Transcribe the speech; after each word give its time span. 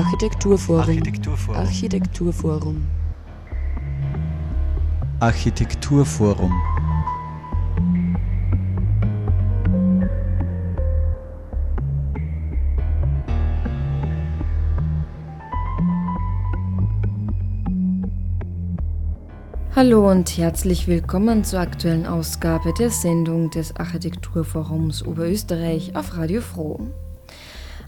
Architekturforum. 0.00 0.80
Architekturforum. 0.80 1.56
Architekturforum. 1.60 2.86
Architekturforum. 5.20 6.52
Hallo 19.76 20.10
und 20.10 20.38
herzlich 20.38 20.88
willkommen 20.88 21.44
zur 21.44 21.60
aktuellen 21.60 22.06
Ausgabe 22.06 22.72
der 22.72 22.88
Sendung 22.88 23.50
des 23.50 23.76
Architekturforums 23.76 25.04
Oberösterreich 25.04 25.94
auf 25.94 26.16
Radio 26.16 26.40
Froh. 26.40 26.88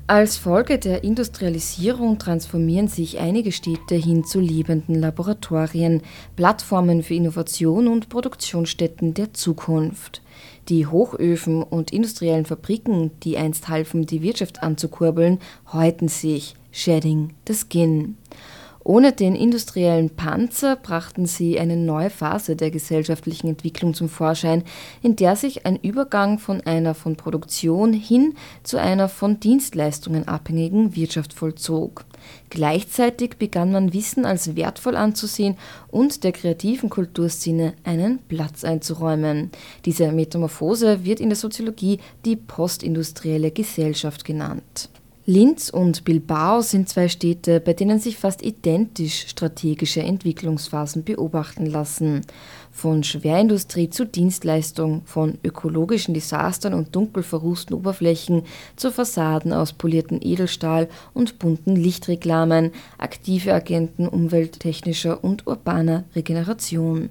Als 0.09 0.37
Folge 0.37 0.79
der 0.79 1.05
Industrialisierung 1.05 2.19
transformieren 2.19 2.89
sich 2.89 3.19
einige 3.19 3.53
Städte 3.53 3.95
hin 3.95 4.25
zu 4.25 4.41
lebenden 4.41 4.97
Laboratorien, 4.97 6.03
Plattformen 6.35 7.05
für 7.05 7.15
Innovation 7.15 7.87
und 7.87 8.09
Produktionsstätten 8.09 9.15
der 9.15 9.33
Zukunft. 9.33 10.21
Die 10.69 10.87
Hochöfen 10.87 11.63
und 11.63 11.93
industriellen 11.93 12.47
Fabriken, 12.47 13.13
die 13.23 13.39
einst 13.39 13.69
halfen, 13.69 14.05
die 14.05 14.23
Wirtschaft 14.23 14.63
anzukurbeln, 14.63 15.39
häuten 15.73 16.09
sich, 16.09 16.57
shedding 16.73 17.35
the 17.47 17.55
skin. 17.55 18.17
Ohne 18.85 19.13
den 19.13 19.37
industriellen 19.37 20.11
Panzer 20.11 20.77
brachten 20.77 21.27
sie 21.27 21.59
eine 21.61 21.77
neue 21.77 22.11
Phase 22.11 22.57
der 22.57 22.71
gesellschaftlichen 22.71 23.49
Entwicklung 23.49 23.95
zum 23.95 24.09
Vorschein, 24.09 24.65
in 25.03 25.15
der 25.15 25.37
sich 25.37 25.67
ein 25.67 25.77
Übergang 25.77 26.39
von 26.39 26.61
einer 26.63 26.95
von 26.95 27.17
Produktion 27.17 27.93
hin 27.93 28.35
zu 28.65 28.79
einer 28.79 29.09
von 29.09 29.39
Dienstleistungen 29.39 30.27
abhängigen 30.27 30.97
Wirtschaft 30.97 31.33
vollzog. 31.33 32.05
Gleichzeitig 32.51 33.37
begann 33.37 33.73
man 33.73 33.93
Wissen 33.93 34.25
als 34.25 34.57
wertvoll 34.57 34.97
anzusehen 34.97 35.57
und 35.89 36.25
der 36.25 36.33
kreativen 36.33 36.91
Kulturszene 36.91 37.75
einen 37.85 38.19
Platz 38.29 38.65
einzuräumen. 38.65 39.51
Diese 39.85 40.11
Metamorphose 40.13 41.05
wird 41.05 41.21
in 41.21 41.29
der 41.29 41.37
Soziologie 41.37 41.99
die 42.25 42.37
postindustrielle 42.37 43.51
Gesellschaft 43.51 44.25
genannt. 44.25 44.89
Linz 45.25 45.71
und 45.71 46.03
Bilbao 46.05 46.63
sind 46.63 46.89
zwei 46.89 47.07
Städte, 47.07 47.61
bei 47.61 47.75
denen 47.75 48.01
sich 48.01 48.17
fast 48.17 48.43
identisch 48.43 49.29
strategische 49.29 50.03
Entwicklungsphasen 50.03 51.05
beobachten 51.05 51.67
lassen. 51.67 52.23
Von 52.73 53.05
Schwerindustrie 53.05 53.89
zu 53.89 54.05
Dienstleistung, 54.05 55.03
von 55.05 55.39
ökologischen 55.45 56.13
Desastern 56.13 56.75
und 56.75 56.97
dunkel 56.97 57.23
verrußten 57.23 57.77
Oberflächen 57.77 58.43
zu 58.75 58.91
Fassaden 58.91 59.53
aus 59.53 59.73
poliertem 59.73 60.19
Edelstahl 60.21 60.89
und 61.15 61.39
bunten 61.39 61.77
Lichtreklamen, 61.77 62.73
aktive 62.99 63.55
Agenten 63.55 64.09
umwelttechnischer 64.09 65.23
und 65.23 65.47
urbaner 65.47 66.03
Regeneration. 66.17 67.11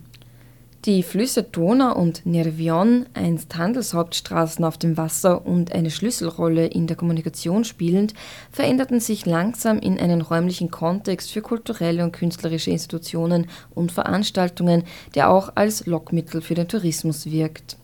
Die 0.85 1.03
Flüsse 1.03 1.43
Donau 1.43 1.95
und 1.95 2.25
Nervion, 2.25 3.05
einst 3.13 3.55
Handelshauptstraßen 3.55 4.65
auf 4.65 4.79
dem 4.79 4.97
Wasser 4.97 5.45
und 5.45 5.73
eine 5.73 5.91
Schlüsselrolle 5.91 6.65
in 6.65 6.87
der 6.87 6.97
Kommunikation 6.97 7.65
spielend, 7.65 8.15
veränderten 8.51 8.99
sich 8.99 9.27
langsam 9.27 9.77
in 9.77 9.99
einen 9.99 10.21
räumlichen 10.21 10.71
Kontext 10.71 11.29
für 11.29 11.43
kulturelle 11.43 12.03
und 12.03 12.13
künstlerische 12.13 12.71
Institutionen 12.71 13.45
und 13.75 13.91
Veranstaltungen, 13.91 14.83
der 15.13 15.29
auch 15.29 15.51
als 15.53 15.85
Lockmittel 15.85 16.41
für 16.41 16.55
den 16.55 16.67
Tourismus 16.67 17.27
wirkt. 17.27 17.77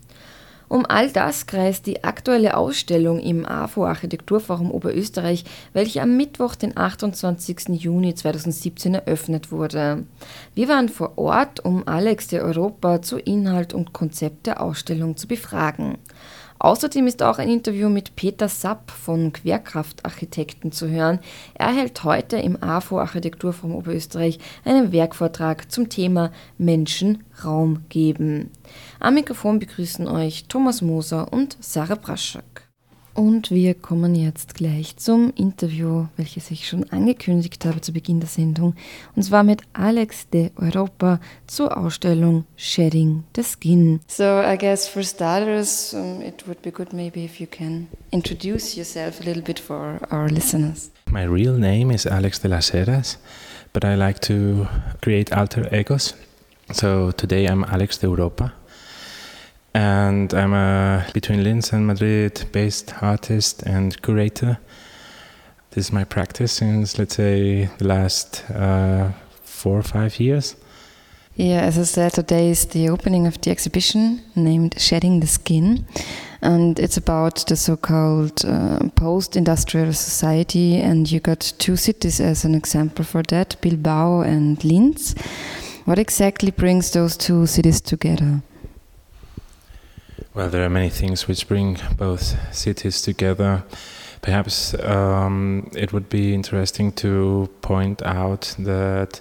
Um 0.70 0.86
all 0.86 1.10
das 1.12 1.48
kreist 1.48 1.86
die 1.86 2.04
aktuelle 2.04 2.58
Ausstellung 2.58 3.20
im 3.20 3.46
AFO 3.46 3.86
Architekturforum 3.86 4.70
Oberösterreich, 4.70 5.46
welche 5.72 6.02
am 6.02 6.18
Mittwoch, 6.18 6.56
den 6.56 6.78
28. 6.78 7.70
Juni 7.70 8.14
2017 8.16 8.96
eröffnet 8.96 9.52
wurde. 9.52 10.04
Wir 10.56 10.68
waren 10.68 10.90
vor 10.90 11.18
Ort, 11.18 11.64
um 11.64 11.88
Alex 11.88 12.28
de 12.28 12.42
Europa 12.42 13.02
zu 13.02 13.18
Inhalt 13.18 13.74
und 13.74 13.94
Konzept 13.94 14.48
der 14.48 14.62
Ausstellung 14.62 15.16
zu 15.16 15.28
befragen. 15.28 15.98
Außerdem 16.60 17.06
ist 17.06 17.22
auch 17.22 17.38
ein 17.38 17.50
Interview 17.50 17.88
mit 17.88 18.16
Peter 18.16 18.50
Sapp 18.50 18.90
von 18.90 19.32
Querkraftarchitekten 19.32 20.72
zu 20.72 20.90
hören. 20.90 21.20
Er 21.54 21.74
hält 21.74 22.04
heute 22.04 22.38
im 22.38 22.62
AFO 22.62 23.00
Architekturforum 23.00 23.76
Oberösterreich 23.76 24.40
einen 24.66 24.92
Werkvortrag 24.92 25.72
zum 25.72 25.90
Thema 25.90 26.32
Menschen 26.58 27.24
Raum 27.44 27.86
geben. 27.90 28.50
Am 29.00 29.14
Mikrofon 29.14 29.60
begrüßen 29.60 30.08
euch 30.08 30.46
Thomas 30.48 30.82
Moser 30.82 31.32
und 31.32 31.56
Sarah 31.60 31.96
Braschak. 31.96 32.64
Und 33.14 33.52
wir 33.52 33.76
kommen 33.76 34.16
jetzt 34.16 34.56
gleich 34.56 34.98
zum 34.98 35.32
Interview, 35.36 36.06
welches 36.18 36.50
ich 36.50 36.68
schon 36.68 36.88
angekündigt 36.92 37.66
habe 37.66 37.82
zu 37.82 37.92
Beginn 37.92 38.20
der 38.20 38.30
Sendung, 38.30 38.76
und 39.16 39.24
zwar 39.24 39.44
mit 39.44 39.62
Alex 39.74 40.30
de 40.30 40.50
Europa 40.56 41.20
zur 41.46 41.78
Ausstellung 41.78 42.46
Shedding 42.56 43.24
the 43.36 43.44
Skin. 43.44 44.00
So 44.08 44.24
I 44.24 44.58
guess 44.58 44.88
for 44.88 45.04
starters, 45.04 45.94
um, 45.94 46.22
it 46.22 46.48
would 46.48 46.62
be 46.64 46.72
good 46.72 46.92
maybe 46.92 47.24
if 47.24 47.40
you 47.40 47.48
can 47.48 47.88
introduce 48.12 48.76
yourself 48.76 49.22
a 49.22 49.24
little 49.24 49.44
bit 49.44 49.60
for 49.60 50.00
our 50.12 50.28
listeners. 50.30 50.92
My 51.12 51.24
real 51.24 51.58
name 51.58 51.92
is 51.92 52.06
Alex 52.08 52.40
de 52.40 52.50
las 52.50 52.72
Heras, 52.72 53.18
but 53.74 53.84
I 53.84 53.96
like 53.96 54.20
to 54.22 54.68
create 55.02 55.36
alter 55.36 55.68
egos. 55.72 56.16
So 56.72 57.12
today 57.12 57.46
I'm 57.46 57.64
Alex 57.64 58.00
de 58.00 58.08
Europa. 58.08 58.54
And 59.78 60.34
I'm 60.34 60.54
a 60.54 61.06
between 61.14 61.44
Linz 61.44 61.72
and 61.72 61.86
Madrid 61.86 62.46
based 62.52 62.96
artist 63.04 63.62
and 63.64 64.02
curator. 64.02 64.58
This 65.70 65.86
is 65.86 65.94
my 65.94 66.04
practice 66.04 66.52
since, 66.54 66.98
let's 66.98 67.16
say, 67.16 67.70
the 67.78 67.86
last 67.86 68.44
uh, 68.50 69.12
four 69.44 69.78
or 69.78 69.84
five 69.84 70.20
years. 70.20 70.56
Yeah, 71.36 71.62
as 71.62 71.78
I 71.78 71.84
said, 71.84 72.14
today 72.14 72.50
is 72.50 72.66
the 72.66 72.90
opening 72.90 73.28
of 73.28 73.40
the 73.42 73.52
exhibition 73.52 74.24
named 74.36 74.74
Shedding 74.80 75.20
the 75.20 75.28
Skin. 75.28 75.86
And 76.42 76.80
it's 76.80 76.98
about 76.98 77.46
the 77.46 77.56
so 77.56 77.78
called 77.78 78.44
uh, 78.46 78.80
post 78.96 79.36
industrial 79.36 79.94
society. 79.94 80.78
And 80.78 81.12
you 81.12 81.20
got 81.20 81.54
two 81.60 81.76
cities 81.76 82.20
as 82.20 82.46
an 82.46 82.56
example 82.56 83.06
for 83.06 83.22
that 83.30 83.62
Bilbao 83.62 84.22
and 84.22 84.64
Linz. 84.64 85.14
What 85.86 86.00
exactly 86.00 86.50
brings 86.50 86.92
those 86.92 87.16
two 87.16 87.46
cities 87.46 87.80
together? 87.80 88.42
Well, 90.38 90.50
there 90.50 90.64
are 90.64 90.70
many 90.70 90.90
things 90.90 91.28
which 91.28 91.48
bring 91.48 91.80
both 91.98 92.54
cities 92.56 93.02
together. 93.02 93.64
Perhaps 94.22 94.76
um, 94.76 95.72
it 95.76 95.92
would 95.92 96.10
be 96.10 96.36
interesting 96.36 96.92
to 96.92 97.50
point 97.64 98.04
out 98.04 98.54
that 98.60 99.20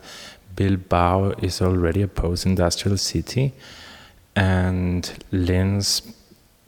Bilbao 0.56 1.31
is 1.41 1.62
already 1.62 2.03
a 2.03 2.06
post 2.06 2.44
industrial 2.44 2.99
city, 2.99 3.55
and 4.34 5.10
Linz, 5.32 6.03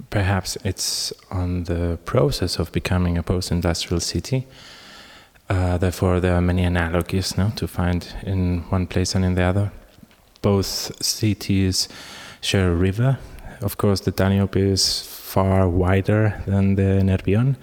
perhaps 0.08 0.56
it's 0.64 1.12
on 1.30 1.64
the 1.64 1.98
process 2.06 2.58
of 2.58 2.72
becoming 2.72 3.18
a 3.18 3.22
post 3.22 3.52
industrial 3.52 4.00
city. 4.00 4.46
Uh, 5.50 5.76
therefore, 5.76 6.20
there 6.20 6.34
are 6.34 6.40
many 6.40 6.64
analogies 6.64 7.36
now 7.36 7.50
to 7.50 7.68
find 7.68 8.14
in 8.22 8.60
one 8.70 8.86
place 8.86 9.14
and 9.14 9.26
in 9.26 9.34
the 9.34 9.42
other. 9.42 9.72
Both 10.40 11.04
cities 11.04 11.86
share 12.40 12.72
a 12.72 12.74
river 12.74 13.18
of 13.60 13.76
course, 13.76 14.00
the 14.00 14.10
Danube 14.10 14.56
is 14.56 15.02
far 15.02 15.68
wider 15.68 16.42
than 16.46 16.76
the 16.76 17.02
Nervion, 17.02 17.56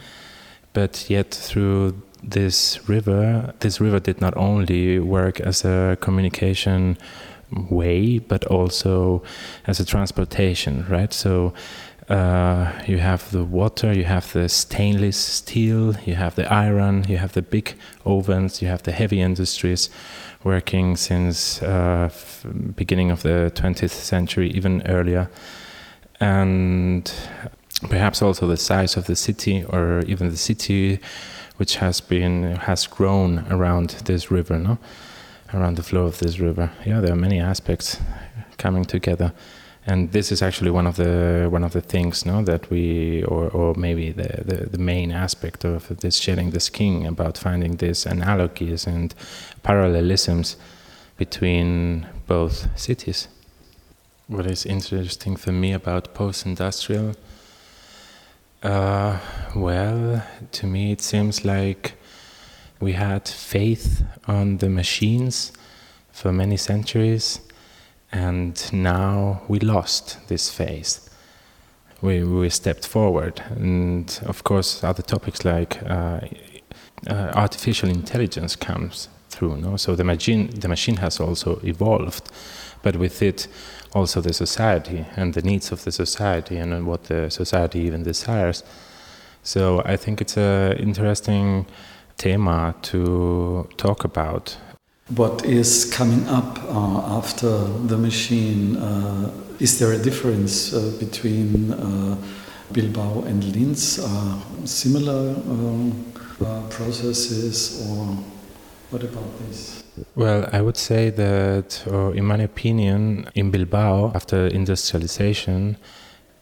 but 0.73 1.09
yet 1.09 1.33
through 1.33 2.01
this 2.23 2.87
river, 2.89 3.53
this 3.59 3.79
river 3.79 3.99
did 3.99 4.19
not 4.21 4.35
only 4.37 4.99
work 4.99 5.39
as 5.39 5.63
a 5.63 5.97
communication 6.01 6.97
way, 7.69 8.19
but 8.19 8.45
also 8.45 9.23
as 9.67 9.79
a 9.79 9.85
transportation, 9.85 10.85
right? 10.89 11.13
So 11.13 11.53
uh, 12.09 12.71
you 12.87 12.97
have 12.97 13.31
the 13.31 13.43
water, 13.43 13.93
you 13.93 14.03
have 14.03 14.31
the 14.33 14.49
stainless 14.49 15.17
steel, 15.17 15.95
you 16.05 16.15
have 16.15 16.35
the 16.35 16.51
iron, 16.51 17.05
you 17.07 17.17
have 17.17 17.33
the 17.33 17.41
big 17.41 17.75
ovens, 18.05 18.61
you 18.61 18.67
have 18.67 18.83
the 18.83 18.91
heavy 18.91 19.21
industries 19.21 19.89
working 20.43 20.95
since 20.95 21.61
uh, 21.63 22.09
beginning 22.75 23.11
of 23.11 23.23
the 23.23 23.51
20th 23.55 23.89
century, 23.89 24.51
even 24.51 24.83
earlier 24.85 25.29
and 26.19 27.11
perhaps 27.89 28.21
also 28.21 28.47
the 28.47 28.57
size 28.57 28.95
of 28.97 29.05
the 29.05 29.15
city 29.15 29.63
or 29.65 29.99
even 30.01 30.29
the 30.29 30.37
city 30.37 30.99
which 31.57 31.77
has 31.77 32.01
been 32.01 32.55
has 32.55 32.87
grown 32.87 33.45
around 33.49 33.89
this 34.05 34.31
river 34.31 34.57
no? 34.57 34.77
Around 35.53 35.77
the 35.77 35.83
flow 35.83 36.05
of 36.05 36.19
this 36.19 36.39
river. 36.39 36.71
Yeah 36.85 37.01
there 37.01 37.13
are 37.13 37.17
many 37.17 37.39
aspects 37.39 37.99
coming 38.57 38.85
together. 38.85 39.33
And 39.87 40.11
this 40.11 40.31
is 40.31 40.41
actually 40.41 40.71
one 40.71 40.87
of 40.87 40.95
the 40.95 41.47
one 41.51 41.63
of 41.63 41.73
the 41.73 41.81
things 41.81 42.25
no 42.25 42.43
that 42.43 42.69
we 42.69 43.23
or 43.23 43.49
or 43.49 43.75
maybe 43.75 44.11
the 44.11 44.43
the, 44.43 44.69
the 44.69 44.79
main 44.79 45.11
aspect 45.11 45.63
of 45.63 45.87
this 45.99 46.17
shedding 46.17 46.51
the 46.51 46.59
skin 46.59 47.05
about 47.05 47.37
finding 47.37 47.77
these 47.77 48.05
analogies 48.05 48.87
and 48.87 49.13
parallelisms 49.63 50.57
between 51.17 52.07
both 52.27 52.67
cities 52.75 53.27
what 54.27 54.45
is 54.45 54.65
interesting 54.65 55.35
for 55.35 55.51
me 55.51 55.73
about 55.73 56.13
post 56.13 56.45
industrial? 56.45 57.15
Uh, 58.63 59.19
well, 59.55 60.23
to 60.51 60.67
me, 60.67 60.91
it 60.91 61.01
seems 61.01 61.45
like 61.45 61.93
We 62.79 62.93
had 62.93 63.27
faith 63.27 64.03
on 64.27 64.57
the 64.57 64.69
machines 64.69 65.53
for 66.11 66.31
many 66.31 66.57
centuries, 66.57 67.39
and 68.11 68.61
now 68.73 69.41
we 69.47 69.59
lost 69.59 70.17
this 70.27 70.49
faith. 70.49 71.09
We, 72.01 72.23
we 72.23 72.49
stepped 72.49 72.85
forward, 72.85 73.41
and 73.55 74.19
of 74.25 74.43
course, 74.43 74.83
other 74.83 75.01
topics 75.01 75.45
like 75.45 75.81
uh, 75.83 76.19
uh, 77.07 77.31
artificial 77.33 77.89
intelligence 77.89 78.55
comes 78.57 79.07
through. 79.29 79.57
No, 79.57 79.77
so 79.77 79.95
the 79.95 80.03
machine 80.03 80.49
the 80.49 80.67
machine 80.67 80.97
has 80.97 81.19
also 81.19 81.59
evolved, 81.63 82.29
but 82.83 82.97
with 82.97 83.21
it 83.21 83.47
also 83.95 84.21
the 84.21 84.33
society 84.33 85.05
and 85.15 85.33
the 85.33 85.41
needs 85.41 85.71
of 85.71 85.83
the 85.85 85.91
society 85.91 86.57
and 86.57 86.85
what 86.85 87.05
the 87.05 87.29
society 87.31 87.79
even 87.79 88.03
desires. 88.03 88.63
So 89.41 89.81
I 89.85 89.95
think 89.95 90.21
it's 90.21 90.37
an 90.37 90.73
interesting 90.73 91.65
tema 92.17 92.75
to 92.81 93.67
talk 93.77 94.03
about. 94.03 94.57
What 95.15 95.45
is 95.45 95.85
coming 95.85 96.27
up 96.27 96.59
uh, 96.63 97.17
after 97.17 97.49
the 97.87 97.97
machine? 97.97 98.75
Uh, 98.75 99.31
is 99.59 99.79
there 99.79 99.93
a 99.93 99.99
difference 99.99 100.73
uh, 100.73 100.91
between 100.99 101.71
uh, 101.71 102.17
Bilbao 102.71 103.21
and 103.21 103.43
Linz? 103.55 104.01
similar 104.65 105.35
um, 105.47 106.11
uh, 106.41 106.61
processes, 106.69 107.87
or 107.87 108.17
what 108.95 109.03
about 109.03 109.39
this? 109.39 109.83
Well, 110.15 110.47
I 110.53 110.61
would 110.61 110.77
say 110.77 111.09
that, 111.09 111.83
or 111.85 112.15
in 112.15 112.23
my 112.23 112.37
opinion, 112.37 113.29
in 113.35 113.51
Bilbao, 113.51 114.13
after 114.15 114.47
industrialization 114.47 115.75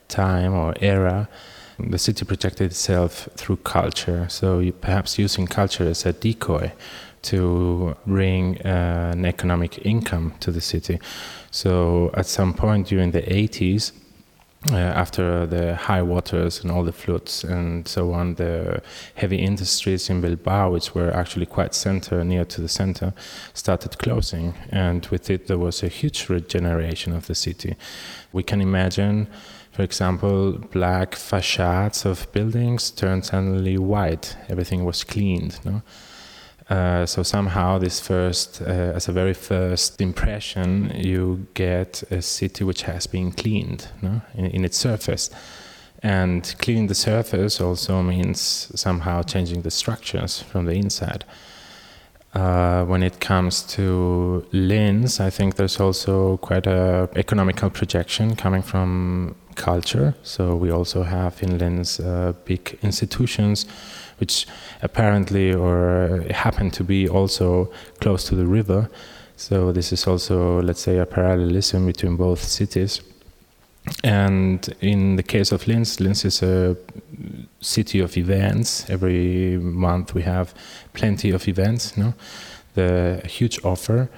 time 0.07 0.53
or 0.53 0.75
era, 0.79 1.27
the 1.79 1.97
city 1.97 2.25
projected 2.25 2.67
itself 2.67 3.27
through 3.35 3.57
culture. 3.57 4.27
So 4.29 4.71
perhaps 4.81 5.17
using 5.17 5.47
culture 5.47 5.87
as 5.89 6.05
a 6.05 6.13
decoy 6.13 6.71
to 7.23 7.95
bring 8.05 8.61
uh, 8.61 9.13
an 9.13 9.25
economic 9.25 9.83
income 9.83 10.35
to 10.41 10.51
the 10.51 10.61
city. 10.61 10.99
So 11.49 12.11
at 12.13 12.27
some 12.27 12.53
point 12.53 12.87
during 12.87 13.11
the 13.11 13.23
80s, 13.23 13.93
uh, 14.71 14.75
after 14.75 15.45
the 15.45 15.75
high 15.75 16.01
waters 16.01 16.61
and 16.61 16.71
all 16.71 16.83
the 16.83 16.93
floods 16.93 17.43
and 17.43 17.87
so 17.87 18.13
on, 18.13 18.35
the 18.35 18.81
heavy 19.15 19.37
industries 19.37 20.09
in 20.09 20.21
Bilbao, 20.21 20.71
which 20.71 20.95
were 20.95 21.11
actually 21.11 21.45
quite 21.45 21.75
center, 21.75 22.23
near 22.23 22.45
to 22.45 22.61
the 22.61 22.69
center, 22.69 23.13
started 23.53 23.97
closing. 23.97 24.53
And 24.69 25.05
with 25.07 25.29
it, 25.29 25.47
there 25.47 25.57
was 25.57 25.83
a 25.83 25.89
huge 25.89 26.29
regeneration 26.29 27.13
of 27.13 27.27
the 27.27 27.35
city. 27.35 27.75
We 28.31 28.43
can 28.43 28.61
imagine, 28.61 29.27
for 29.71 29.83
example, 29.83 30.53
black 30.71 31.15
facades 31.15 32.05
of 32.05 32.31
buildings 32.31 32.89
turned 32.89 33.25
suddenly 33.25 33.77
white. 33.77 34.37
Everything 34.47 34.85
was 34.85 35.03
cleaned. 35.03 35.59
No? 35.65 35.81
Uh, 36.69 37.05
so 37.05 37.23
somehow 37.23 37.77
this 37.77 37.99
first, 37.99 38.61
uh, 38.61 38.93
as 38.95 39.07
a 39.07 39.11
very 39.11 39.33
first 39.33 39.99
impression, 39.99 40.91
you 40.95 41.45
get 41.53 42.03
a 42.09 42.21
city 42.21 42.63
which 42.63 42.83
has 42.83 43.05
been 43.05 43.31
cleaned 43.31 43.87
no? 44.01 44.21
in, 44.35 44.45
in, 44.45 44.65
its 44.65 44.77
surface. 44.77 45.29
And 46.01 46.55
cleaning 46.59 46.87
the 46.87 46.95
surface 46.95 47.59
also 47.59 48.01
means 48.01 48.71
somehow 48.75 49.23
changing 49.23 49.63
the 49.63 49.71
structures 49.71 50.41
from 50.41 50.65
the 50.65 50.73
inside. 50.73 51.25
Uh, 52.33 52.83
when 52.85 53.03
it 53.03 53.19
comes 53.19 53.61
to 53.61 54.45
Linz, 54.51 55.19
I 55.19 55.29
think 55.29 55.55
there's 55.55 55.79
also 55.79 56.37
quite 56.37 56.65
a 56.65 57.09
economical 57.15 57.69
projection 57.69 58.35
coming 58.35 58.63
from 58.63 59.35
culture. 59.55 60.15
So 60.23 60.55
we 60.55 60.71
also 60.71 61.03
have 61.03 61.43
in 61.43 61.59
Linz 61.59 61.99
uh, 61.99 62.33
big 62.45 62.79
institutions 62.81 63.67
which 64.19 64.47
apparently 64.81 65.53
or 65.53 66.25
uh, 66.29 66.33
happen 66.33 66.71
to 66.71 66.83
be 66.83 67.07
also 67.09 67.71
close 67.99 68.23
to 68.25 68.35
the 68.35 68.45
river. 68.45 68.89
So 69.35 69.71
this 69.71 69.91
is 69.91 70.07
also, 70.07 70.61
let's 70.61 70.81
say, 70.81 70.97
a 70.97 71.05
parallelism 71.05 71.85
between 71.85 72.15
both 72.15 72.41
cities. 72.43 73.01
And 74.03 74.73
in 74.79 75.17
the 75.17 75.23
case 75.23 75.51
of 75.51 75.67
Linz, 75.67 75.99
Linz 75.99 76.23
is 76.23 76.41
a 76.41 76.77
city 77.59 77.99
of 77.99 78.15
events. 78.15 78.89
Every 78.89 79.57
month 79.57 80.13
we 80.13 80.21
have 80.21 80.53
plenty 80.93 81.31
of 81.31 81.47
events. 81.47 81.97
No, 81.97 82.13
the 82.75 83.21
huge 83.25 83.59
offer 83.63 84.09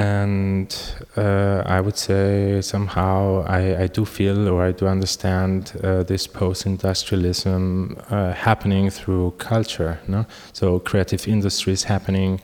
and 0.00 0.94
uh, 1.16 1.62
I 1.66 1.80
would 1.80 1.98
say 1.98 2.62
somehow 2.62 3.44
I, 3.46 3.82
I, 3.82 3.86
do 3.86 4.06
feel 4.06 4.48
or 4.48 4.62
I 4.62 4.72
do 4.72 4.86
understand 4.86 5.72
uh, 5.84 6.04
this 6.04 6.26
post-industrialism 6.26 7.98
uh, 8.08 8.32
happening 8.32 8.88
through 8.88 9.32
culture. 9.32 9.98
No? 10.08 10.24
So 10.54 10.78
creative 10.78 11.28
industries 11.28 11.84
happening, 11.84 12.40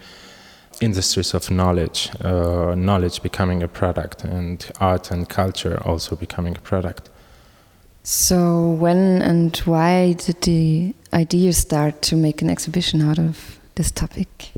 industries 0.82 1.32
of 1.32 1.50
knowledge, 1.50 2.11
uh, 2.20 2.75
knowledge 2.75 3.23
becoming 3.23 3.62
a 3.62 3.69
product, 3.69 4.25
and 4.25 4.70
art 4.81 5.11
and 5.11 5.26
culture 5.26 5.81
also 5.87 6.14
becoming 6.14 6.56
a 6.56 6.61
product. 6.61 7.09
So 8.02 8.70
when 8.73 9.23
and 9.23 9.56
why 9.64 10.12
did 10.12 10.43
the 10.43 10.94
idea 11.14 11.55
start 11.55 12.02
to 12.02 12.17
make 12.17 12.43
an 12.43 12.50
exhibition 12.50 13.00
out 13.00 13.19
of 13.19 13.59
this 13.76 13.91
topic? 13.91 14.52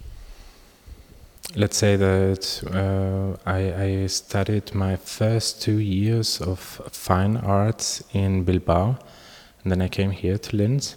Let's 1.56 1.77
say 1.77 1.97
that 1.97 2.62
uh, 2.73 3.50
I, 3.50 3.83
I, 3.83 4.06
studied 4.06 4.75
my 4.75 4.97
first 4.97 5.62
two 5.62 5.79
years 5.79 6.41
of 6.41 6.59
fine 6.59 7.37
arts 7.37 8.03
in 8.12 8.45
Bilbao, 8.45 8.99
and 9.62 9.73
then 9.73 9.81
I 9.81 9.89
came 9.89 10.11
here 10.11 10.39
to 10.39 10.56
Linz. 10.56 10.97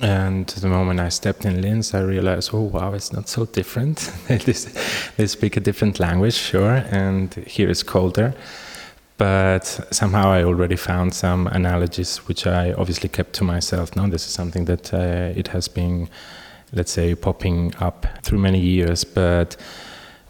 And 0.00 0.48
the 0.48 0.68
moment 0.68 0.98
I 0.98 1.10
stepped 1.10 1.44
in 1.44 1.62
Linz, 1.62 1.94
I 1.94 2.00
realized, 2.00 2.50
oh 2.52 2.62
wow, 2.62 2.92
it's 2.92 3.12
not 3.12 3.28
so 3.28 3.46
different. 3.46 4.12
they 4.28 5.26
speak 5.26 5.56
a 5.56 5.60
different 5.60 6.00
language, 6.00 6.34
sure, 6.34 6.84
and 6.90 7.32
here 7.46 7.70
it's 7.70 7.84
colder. 7.84 8.34
But 9.16 9.64
somehow 9.92 10.32
I 10.32 10.42
already 10.42 10.74
found 10.74 11.14
some 11.14 11.46
analogies 11.46 12.16
which 12.26 12.48
I 12.48 12.72
obviously 12.72 13.08
kept 13.08 13.34
to 13.34 13.44
myself. 13.44 13.94
Now 13.94 14.08
this 14.08 14.26
is 14.26 14.32
something 14.32 14.64
that 14.64 14.92
uh, 14.92 15.38
it 15.38 15.48
has 15.48 15.68
been 15.68 16.08
let's 16.72 16.92
say, 16.92 17.14
popping 17.14 17.74
up 17.80 18.06
through 18.22 18.38
many 18.38 18.60
years. 18.60 19.04
But 19.04 19.56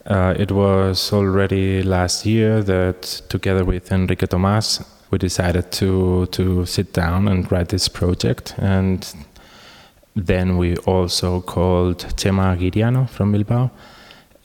uh, 0.07 0.35
it 0.37 0.51
was 0.51 1.13
already 1.13 1.83
last 1.83 2.27
year 2.27 2.63
that, 2.63 3.03
together 3.29 3.65
with 3.65 3.93
Enrique 3.93 4.27
Tomas, 4.27 4.85
we 5.11 5.19
decided 5.19 5.71
to 5.73 6.27
to 6.27 6.65
sit 6.67 6.93
down 6.93 7.29
and 7.29 7.51
write 7.53 7.69
this 7.69 7.89
project. 7.89 8.55
And 8.59 9.07
then 10.17 10.57
we 10.57 10.77
also 10.87 11.41
called 11.41 11.99
Chema 12.17 12.57
Aguiriano 12.57 13.09
from 13.09 13.33
Bilbao, 13.33 13.71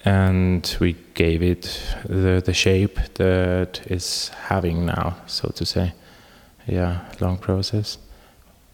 and 0.06 0.78
we 0.80 0.96
gave 1.14 1.42
it 1.42 1.82
the 2.06 2.42
the 2.46 2.54
shape 2.54 3.00
that 3.16 3.82
it's 3.86 4.30
having 4.50 4.86
now, 4.86 5.16
so 5.26 5.50
to 5.56 5.66
say. 5.66 5.94
Yeah, 6.68 7.00
long 7.22 7.38
process 7.38 7.98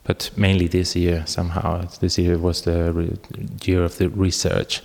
but 0.03 0.31
mainly 0.35 0.67
this 0.67 0.95
year 0.95 1.23
somehow. 1.25 1.85
This 1.99 2.17
year 2.17 2.37
was 2.37 2.63
the 2.63 3.17
year 3.63 3.83
of 3.83 3.97
the 3.97 4.09
research 4.09 4.81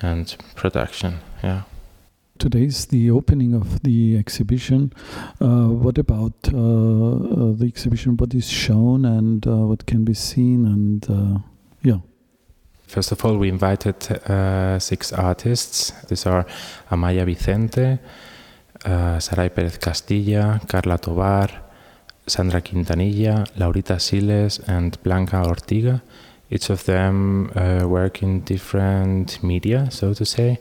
and 0.00 0.36
production. 0.54 1.20
Yeah. 1.42 1.62
Today 2.38 2.64
is 2.64 2.86
the 2.86 3.10
opening 3.10 3.54
of 3.54 3.82
the 3.82 4.18
exhibition. 4.18 4.92
Uh, 5.40 5.68
what 5.68 5.96
about 5.96 6.34
uh, 6.52 6.58
uh, 6.58 7.52
the 7.52 7.64
exhibition? 7.66 8.16
What 8.16 8.34
is 8.34 8.48
shown 8.48 9.06
and 9.06 9.46
uh, 9.46 9.56
what 9.68 9.86
can 9.86 10.04
be 10.04 10.12
seen? 10.12 10.66
And 10.66 11.06
uh, 11.08 11.38
yeah. 11.82 11.98
First 12.86 13.12
of 13.12 13.24
all, 13.24 13.38
we 13.38 13.48
invited 13.48 13.96
uh, 14.28 14.78
six 14.78 15.12
artists. 15.14 15.92
These 16.08 16.26
are 16.26 16.46
Amaya 16.90 17.24
Vicente, 17.24 17.98
Saray 18.84 19.52
Perez 19.54 19.78
Castilla, 19.78 20.60
Carla 20.68 20.98
Tobar, 20.98 21.65
Sandra 22.26 22.60
Quintanilla, 22.60 23.46
Laurita 23.56 23.98
Siles, 23.98 24.60
and 24.66 25.00
Blanca 25.02 25.36
Ortiga. 25.36 26.02
Each 26.50 26.70
of 26.70 26.84
them 26.84 27.50
uh, 27.54 27.86
work 27.86 28.22
in 28.22 28.40
different 28.40 29.42
media, 29.42 29.88
so 29.90 30.14
to 30.14 30.24
say. 30.24 30.58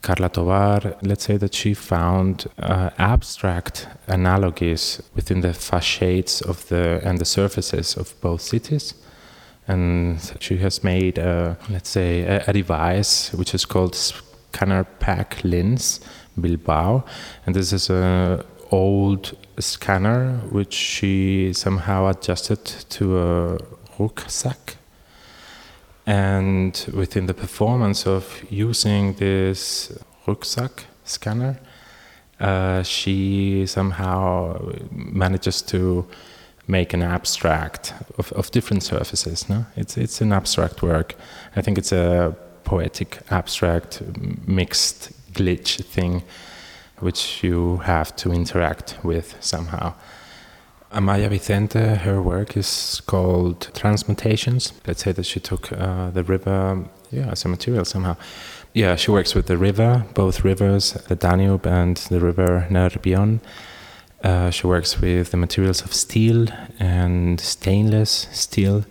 Carla 0.00 0.28
Tovar, 0.28 0.96
let's 1.02 1.24
say 1.24 1.36
that 1.36 1.54
she 1.54 1.74
found 1.74 2.46
uh, 2.58 2.90
abstract 2.98 3.88
analogies 4.06 5.02
within 5.14 5.40
the 5.40 5.52
facades 5.52 6.40
of 6.42 6.68
the 6.68 7.00
and 7.04 7.18
the 7.18 7.24
surfaces 7.24 7.96
of 7.96 8.14
both 8.20 8.40
cities, 8.40 8.94
and 9.66 10.18
she 10.38 10.58
has 10.58 10.84
made, 10.84 11.18
a, 11.18 11.56
let's 11.68 11.90
say, 11.90 12.22
a, 12.22 12.44
a 12.46 12.52
device 12.52 13.32
which 13.34 13.54
is 13.54 13.64
called 13.66 13.94
Scanner 13.94 14.84
Pack 14.84 15.42
Lens 15.42 16.00
Bilbao, 16.40 17.04
and 17.44 17.54
this 17.56 17.72
is 17.72 17.90
a 17.90 18.44
old 18.70 19.36
scanner 19.62 20.38
which 20.50 20.74
she 20.74 21.52
somehow 21.52 22.08
adjusted 22.08 22.64
to 22.64 23.18
a 23.18 23.58
rucksack. 23.98 24.76
And 26.06 26.86
within 26.94 27.26
the 27.26 27.34
performance 27.34 28.06
of 28.06 28.42
using 28.50 29.14
this 29.14 29.92
rucksack 30.26 30.86
scanner, 31.04 31.58
uh, 32.40 32.82
she 32.82 33.66
somehow 33.66 34.72
manages 34.90 35.60
to 35.62 36.06
make 36.66 36.94
an 36.94 37.02
abstract 37.02 37.94
of, 38.18 38.32
of 38.32 38.50
different 38.50 38.82
surfaces. 38.82 39.48
No, 39.48 39.66
it's 39.76 39.96
it's 39.96 40.20
an 40.20 40.32
abstract 40.32 40.82
work. 40.82 41.14
I 41.56 41.62
think 41.62 41.78
it's 41.78 41.92
a 41.92 42.36
poetic, 42.64 43.18
abstract, 43.30 44.02
mixed 44.46 45.12
glitch 45.32 45.82
thing, 45.84 46.22
which 47.00 47.42
you 47.42 47.78
have 47.78 48.14
to 48.16 48.32
interact 48.32 48.98
with 49.02 49.36
somehow. 49.40 49.94
Amaya 50.92 51.28
Vicente, 51.28 51.96
her 51.96 52.22
work 52.22 52.56
is 52.56 53.02
called 53.06 53.70
Transmutations. 53.74 54.72
Let's 54.86 55.04
say 55.04 55.12
that 55.12 55.26
she 55.26 55.38
took 55.38 55.70
uh, 55.70 56.10
the 56.10 56.24
river, 56.24 56.84
yeah, 57.10 57.28
as 57.30 57.44
a 57.44 57.48
material 57.48 57.84
somehow. 57.84 58.16
Yeah, 58.72 58.96
she 58.96 59.10
works 59.10 59.34
with 59.34 59.46
the 59.46 59.58
river, 59.58 60.06
both 60.14 60.44
rivers, 60.44 60.92
the 60.92 61.16
Danube 61.16 61.66
and 61.66 61.96
the 61.96 62.20
river 62.20 62.66
Nerbion. 62.70 63.40
Uh, 64.22 64.50
she 64.50 64.66
works 64.66 65.00
with 65.00 65.30
the 65.30 65.36
materials 65.36 65.82
of 65.82 65.92
steel 65.92 66.46
and 66.78 67.38
stainless 67.40 68.26
steel. 68.32 68.84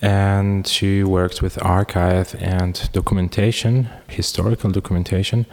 And 0.00 0.66
she 0.66 1.02
works 1.04 1.40
with 1.40 1.62
archive 1.62 2.34
and 2.38 2.88
documentation, 2.92 3.88
historical 4.08 4.70
documentation. 4.70 5.46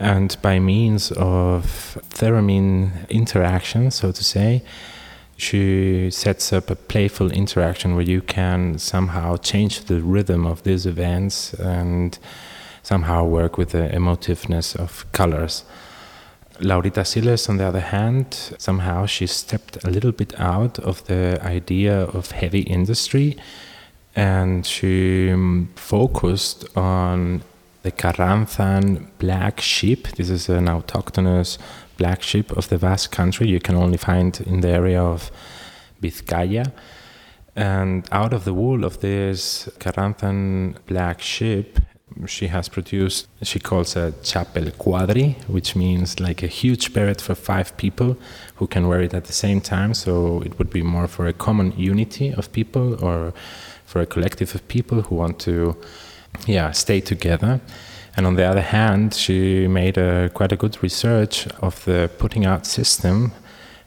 And 0.00 0.34
by 0.40 0.58
means 0.58 1.12
of 1.12 1.98
theremin 2.14 3.06
interaction, 3.10 3.90
so 3.90 4.10
to 4.10 4.24
say, 4.24 4.62
she 5.36 6.10
sets 6.10 6.52
up 6.54 6.70
a 6.70 6.74
playful 6.74 7.30
interaction 7.30 7.94
where 7.94 8.04
you 8.04 8.22
can 8.22 8.78
somehow 8.78 9.36
change 9.36 9.84
the 9.84 10.00
rhythm 10.00 10.46
of 10.46 10.62
these 10.62 10.86
events 10.86 11.52
and 11.54 12.18
somehow 12.82 13.24
work 13.24 13.58
with 13.58 13.70
the 13.70 13.88
emotiveness 13.88 14.74
of 14.74 15.04
colors. 15.12 15.64
Laurita 16.60 17.04
Siles, 17.04 17.48
on 17.48 17.58
the 17.58 17.64
other 17.64 17.80
hand, 17.80 18.54
somehow 18.58 19.04
she 19.04 19.26
stepped 19.26 19.82
a 19.84 19.90
little 19.90 20.12
bit 20.12 20.38
out 20.40 20.78
of 20.78 21.04
the 21.06 21.38
idea 21.42 22.02
of 22.04 22.30
heavy 22.30 22.60
industry 22.62 23.36
and 24.16 24.66
she 24.66 25.34
focused 25.76 26.64
on 26.76 27.42
the 27.82 27.90
Caranthan 27.90 29.08
black 29.18 29.60
sheep. 29.60 30.08
This 30.08 30.30
is 30.30 30.48
an 30.48 30.66
autochthonous 30.66 31.58
black 31.96 32.22
sheep 32.22 32.50
of 32.52 32.68
the 32.68 32.78
vast 32.78 33.10
country 33.10 33.48
you 33.48 33.60
can 33.60 33.74
only 33.74 33.96
find 33.96 34.40
in 34.40 34.60
the 34.60 34.68
area 34.68 35.02
of 35.02 35.30
Vizcaya. 36.02 36.72
And 37.56 38.08
out 38.12 38.32
of 38.32 38.44
the 38.44 38.54
wool 38.54 38.84
of 38.84 39.00
this 39.00 39.68
Caranthan 39.78 40.76
black 40.86 41.20
sheep, 41.20 41.78
she 42.26 42.48
has 42.48 42.68
produced, 42.68 43.28
she 43.42 43.58
calls 43.58 43.96
a 43.96 44.12
chapel 44.22 44.70
quadri, 44.72 45.36
which 45.46 45.76
means 45.76 46.20
like 46.20 46.42
a 46.42 46.46
huge 46.46 46.92
beret 46.92 47.20
for 47.20 47.34
five 47.34 47.76
people 47.76 48.16
who 48.56 48.66
can 48.66 48.88
wear 48.88 49.00
it 49.00 49.14
at 49.14 49.24
the 49.24 49.32
same 49.32 49.60
time. 49.60 49.94
So 49.94 50.42
it 50.42 50.58
would 50.58 50.70
be 50.70 50.82
more 50.82 51.06
for 51.06 51.26
a 51.26 51.32
common 51.32 51.72
unity 51.76 52.32
of 52.32 52.52
people 52.52 53.02
or 53.04 53.32
for 53.84 54.00
a 54.00 54.06
collective 54.06 54.54
of 54.54 54.66
people 54.68 55.02
who 55.02 55.14
want 55.16 55.38
to, 55.40 55.76
yeah, 56.46 56.70
stay 56.72 57.00
together. 57.00 57.60
And 58.16 58.26
on 58.26 58.34
the 58.34 58.44
other 58.44 58.60
hand, 58.60 59.14
she 59.14 59.68
made 59.68 59.96
a, 59.96 60.30
quite 60.30 60.52
a 60.52 60.56
good 60.56 60.82
research 60.82 61.46
of 61.60 61.84
the 61.84 62.10
putting 62.18 62.44
out 62.44 62.66
system 62.66 63.32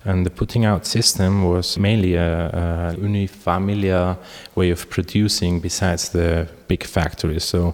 and 0.05 0.25
the 0.25 0.29
putting 0.29 0.65
out 0.65 0.85
system 0.85 1.45
was 1.45 1.77
mainly 1.77 2.15
a, 2.15 2.47
a 2.49 2.95
unifamiliar 2.97 4.17
way 4.55 4.69
of 4.69 4.89
producing 4.89 5.59
besides 5.61 6.09
the 6.09 6.47
big 6.67 6.83
factories. 6.83 7.45
So 7.45 7.73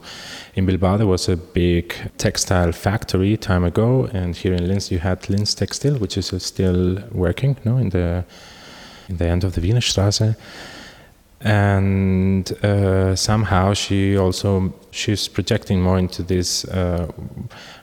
in 0.53 0.65
Bilbao 0.65 0.97
there 0.97 1.07
was 1.07 1.27
a 1.27 1.37
big 1.37 1.95
textile 2.17 2.71
factory 2.71 3.35
time 3.37 3.63
ago, 3.63 4.07
and 4.13 4.35
here 4.35 4.53
in 4.53 4.67
Linz 4.67 4.91
you 4.91 4.99
had 4.99 5.27
Linz 5.29 5.55
Textil, 5.55 5.99
which 5.99 6.17
is 6.17 6.31
still 6.43 6.99
working, 7.11 7.57
no, 7.65 7.77
in 7.77 7.89
the 7.89 8.23
in 9.07 9.17
the 9.17 9.25
end 9.25 9.43
of 9.43 9.53
the 9.53 9.61
Wienerstraße. 9.61 10.35
And 11.41 12.51
uh, 12.63 13.15
somehow 13.15 13.73
she 13.73 14.17
also 14.17 14.73
she's 14.91 15.27
projecting 15.27 15.81
more 15.81 15.97
into 15.97 16.21
this. 16.23 16.65
Uh, 16.65 17.07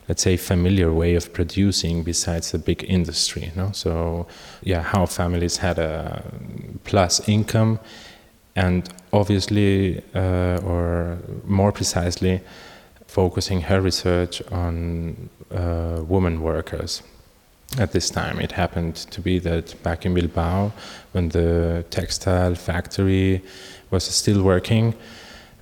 let's 0.08 0.22
say 0.22 0.36
familiar 0.36 0.92
way 0.92 1.14
of 1.14 1.32
producing 1.32 2.02
besides 2.02 2.52
the 2.52 2.58
big 2.58 2.84
industry 2.88 3.52
no 3.56 3.70
so 3.72 4.26
yeah 4.62 4.82
how 4.82 5.06
families 5.06 5.56
had 5.58 5.78
a 5.78 6.22
plus 6.84 7.28
income 7.28 7.78
and 8.54 8.88
obviously 9.12 10.02
uh, 10.14 10.58
or 10.64 11.18
more 11.44 11.72
precisely 11.72 12.40
focusing 13.06 13.60
her 13.62 13.80
research 13.80 14.42
on 14.50 15.28
uh, 15.50 16.02
women 16.06 16.40
workers 16.40 17.02
at 17.78 17.92
this 17.92 18.10
time 18.10 18.40
it 18.40 18.52
happened 18.52 18.94
to 18.94 19.20
be 19.20 19.38
that 19.38 19.80
back 19.82 20.06
in 20.06 20.14
bilbao 20.14 20.72
when 21.12 21.28
the 21.30 21.84
textile 21.90 22.54
factory 22.54 23.42
was 23.90 24.04
still 24.04 24.42
working 24.42 24.94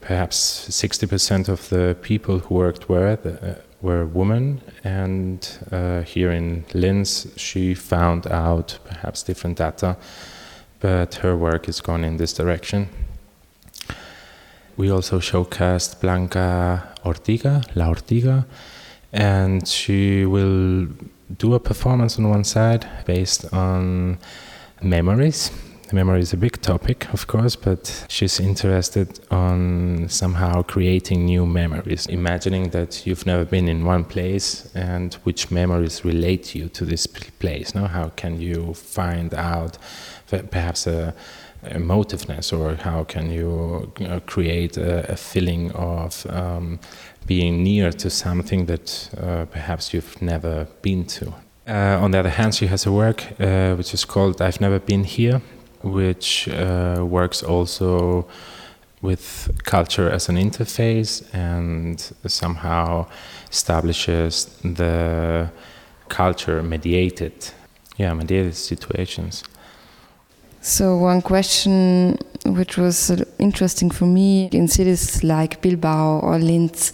perhaps 0.04 0.68
60% 0.68 1.48
of 1.48 1.68
the 1.70 1.96
people 2.02 2.38
who 2.38 2.54
worked 2.54 2.88
were 2.88 3.16
the, 3.16 3.58
were 3.80 4.06
women, 4.06 4.60
and 4.82 5.58
uh, 5.70 6.02
here 6.02 6.30
in 6.30 6.64
Linz, 6.72 7.26
she 7.36 7.74
found 7.74 8.26
out 8.26 8.78
perhaps 8.84 9.22
different 9.22 9.58
data, 9.58 9.96
but 10.80 11.16
her 11.16 11.36
work 11.36 11.68
is 11.68 11.80
gone 11.80 12.04
in 12.04 12.16
this 12.16 12.32
direction. 12.32 12.88
We 14.76 14.90
also 14.90 15.20
showcased 15.20 16.00
Blanca 16.00 16.94
Ortiga, 17.04 17.64
La 17.74 17.88
Ortiga, 17.88 18.46
and 19.12 19.68
she 19.68 20.24
will 20.24 20.88
do 21.38 21.54
a 21.54 21.60
performance 21.60 22.18
on 22.18 22.28
one 22.28 22.44
side 22.44 22.86
based 23.06 23.52
on 23.52 24.18
memories 24.82 25.50
memory 25.94 26.20
is 26.20 26.32
a 26.32 26.36
big 26.36 26.60
topic, 26.60 27.12
of 27.12 27.26
course, 27.26 27.56
but 27.56 28.06
she's 28.08 28.40
interested 28.40 29.20
on 29.30 30.08
somehow 30.08 30.62
creating 30.62 31.24
new 31.24 31.46
memories, 31.46 32.06
imagining 32.06 32.70
that 32.70 33.06
you've 33.06 33.26
never 33.26 33.44
been 33.44 33.68
in 33.68 33.84
one 33.84 34.04
place 34.04 34.70
and 34.74 35.14
which 35.24 35.50
memories 35.50 36.04
relate 36.04 36.54
you 36.54 36.68
to 36.70 36.84
this 36.84 37.06
place. 37.06 37.74
No, 37.74 37.86
how 37.86 38.08
can 38.10 38.40
you 38.40 38.74
find 38.74 39.32
out 39.34 39.78
perhaps 40.50 40.86
a 40.86 41.14
emotiveness, 41.66 42.52
or 42.52 42.74
how 42.76 43.04
can 43.04 43.30
you, 43.30 43.90
know, 43.98 44.20
create 44.26 44.76
a, 44.76 45.12
a, 45.12 45.16
feeling 45.16 45.72
of 45.72 46.26
um, 46.28 46.78
being 47.26 47.62
near 47.62 47.90
to 47.92 48.10
something 48.10 48.66
that 48.66 49.10
uh, 49.16 49.46
perhaps 49.46 49.92
you've 49.92 50.20
never 50.20 50.66
been 50.82 51.04
to. 51.06 51.32
Uh, 51.66 51.98
on 52.02 52.10
the 52.10 52.18
other 52.18 52.30
hand, 52.30 52.54
she 52.54 52.66
has 52.66 52.86
a 52.86 52.92
work 52.92 53.24
uh, 53.40 53.74
which 53.74 53.94
is 53.94 54.04
called 54.04 54.42
I've 54.42 54.60
Never 54.60 54.78
Been 54.78 55.04
Here, 55.04 55.40
which 55.82 56.48
uh, 56.48 57.04
works 57.08 57.42
also 57.42 58.26
with 59.00 59.50
culture 59.64 60.10
as 60.10 60.28
an 60.28 60.36
interface 60.36 61.22
and 61.32 62.00
somehow 62.26 63.06
establishes 63.50 64.46
the 64.62 65.50
culture 66.08 66.62
mediated, 66.62 67.50
yeah, 67.96 68.12
mediated 68.14 68.56
situations. 68.56 69.44
So 70.64 70.96
one 70.96 71.20
question 71.20 72.16
which 72.46 72.78
was 72.78 73.10
interesting 73.38 73.90
for 73.90 74.06
me 74.06 74.48
in 74.50 74.66
cities 74.66 75.22
like 75.22 75.60
Bilbao 75.60 76.20
or 76.20 76.38
Linz, 76.38 76.90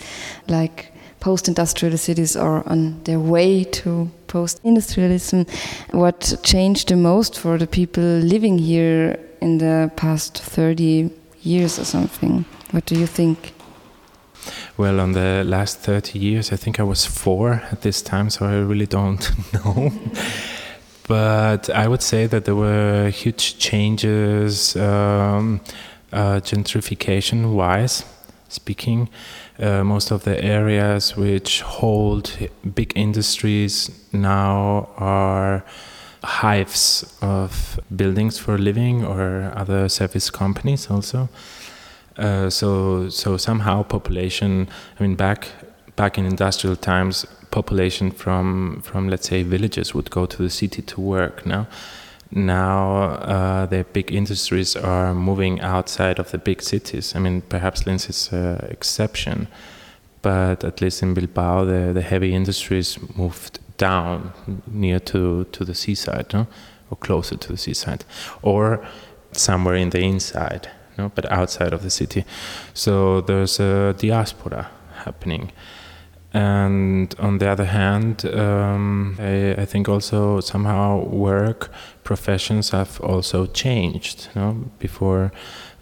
like 0.49 0.93
post-industrial 1.21 1.97
cities 1.97 2.35
are 2.35 2.69
on 2.69 3.01
their 3.05 3.21
way 3.21 3.63
to 3.63 4.11
post-industrialism. 4.27 5.47
What 5.93 6.37
changed 6.43 6.89
the 6.89 6.97
most 6.97 7.39
for 7.39 7.59
the 7.59 7.69
people 7.69 8.03
living 8.03 8.59
here 8.59 9.21
in 9.41 9.59
the 9.59 9.93
past 9.95 10.43
30 10.43 11.09
years 11.43 11.79
or 11.79 11.85
something? 11.85 12.45
What 12.73 12.87
do 12.87 12.99
you 12.99 13.07
think? 13.07 13.53
Well, 14.79 14.99
on 14.99 15.13
the 15.13 15.45
last 15.47 15.79
30 15.79 16.19
years, 16.19 16.51
I 16.53 16.57
think 16.57 16.81
I 16.81 16.83
was 16.83 17.07
four 17.07 17.63
at 17.71 17.83
this 17.83 18.03
time, 18.03 18.31
so 18.31 18.47
I 18.47 18.55
really 18.55 18.87
don't 18.87 19.31
know. 19.53 19.93
But 21.11 21.69
I 21.71 21.89
would 21.89 22.03
say 22.03 22.29
that 22.29 22.45
there 22.45 22.55
were 22.55 23.11
huge 23.11 23.59
changes, 23.59 24.77
um, 24.77 25.61
uh, 26.13 26.39
gentrification 26.39 27.53
wise 27.53 28.05
speaking. 28.49 29.09
Uh, 29.59 29.83
most 29.83 30.13
of 30.13 30.23
the 30.23 30.41
areas 30.41 31.17
which 31.17 31.63
hold 31.63 32.31
big 32.77 32.93
industries 32.95 33.91
now 34.13 34.89
are 34.99 35.65
hives 36.23 37.19
of 37.21 37.81
buildings 37.97 38.39
for 38.39 38.57
living 38.57 39.05
or 39.05 39.53
other 39.57 39.89
service 39.89 40.31
companies 40.31 40.89
also. 40.89 41.29
Uh, 42.19 42.49
so 42.49 43.09
so 43.09 43.37
somehow 43.37 43.83
population. 43.83 44.69
I 45.01 45.03
mean 45.03 45.17
back 45.17 45.49
back 45.97 46.19
in 46.19 46.25
industrial 46.25 46.77
times, 46.77 47.27
population 47.51 48.11
from 48.11 48.81
from 48.83 49.09
let's 49.09 49.29
say 49.29 49.43
villages 49.43 49.95
would 49.95 50.11
go 50.11 50.27
to 50.27 50.43
the 50.43 50.51
city 50.51 50.83
to 50.83 51.01
work. 51.01 51.45
Now 51.47 51.67
now 52.31 53.03
uh, 53.03 53.67
the 53.67 53.85
big 53.93 54.13
industries 54.13 54.77
are 54.77 55.15
moving 55.15 55.61
outside 55.61 56.19
of 56.19 56.31
the 56.31 56.39
big 56.39 56.63
cities. 56.63 57.17
I 57.17 57.19
mean, 57.19 57.43
perhaps 57.43 57.87
Linz 57.87 58.09
is 58.09 58.33
an 58.33 58.69
exception, 58.71 59.49
but 60.23 60.63
at 60.63 60.81
least 60.81 61.03
in 61.03 61.15
Bilbao, 61.15 61.65
the, 61.65 61.93
the 61.93 62.03
heavy 62.03 62.33
industries 62.33 62.99
moved 63.17 63.59
down 63.79 64.33
near 64.69 65.01
to, 65.01 65.45
to 65.45 65.65
the 65.65 65.75
seaside, 65.75 66.33
no? 66.33 66.47
or 66.91 66.97
closer 66.99 67.37
to 67.37 67.53
the 67.53 67.59
seaside, 67.59 68.05
or 68.43 68.87
somewhere 69.33 69.75
in 69.75 69.91
the 69.91 70.01
inside, 70.01 70.71
know, 71.01 71.11
but 71.15 71.31
outside 71.33 71.73
of 71.73 71.83
the 71.83 71.91
city. 71.91 72.25
So 72.75 73.21
there's 73.23 73.59
a 73.59 73.95
diaspora 73.99 74.71
happening. 75.05 75.53
And 76.33 77.13
on 77.19 77.39
the 77.39 77.49
other 77.49 77.65
hand, 77.65 78.25
um, 78.25 79.17
I, 79.19 79.55
I, 79.59 79.65
think 79.65 79.89
also 79.89 80.39
somehow 80.39 81.05
work 81.07 81.73
professions 82.05 82.71
have 82.71 83.01
also 83.01 83.47
changed. 83.47 84.29
You 84.35 84.41
know? 84.41 84.53
Before 84.79 85.33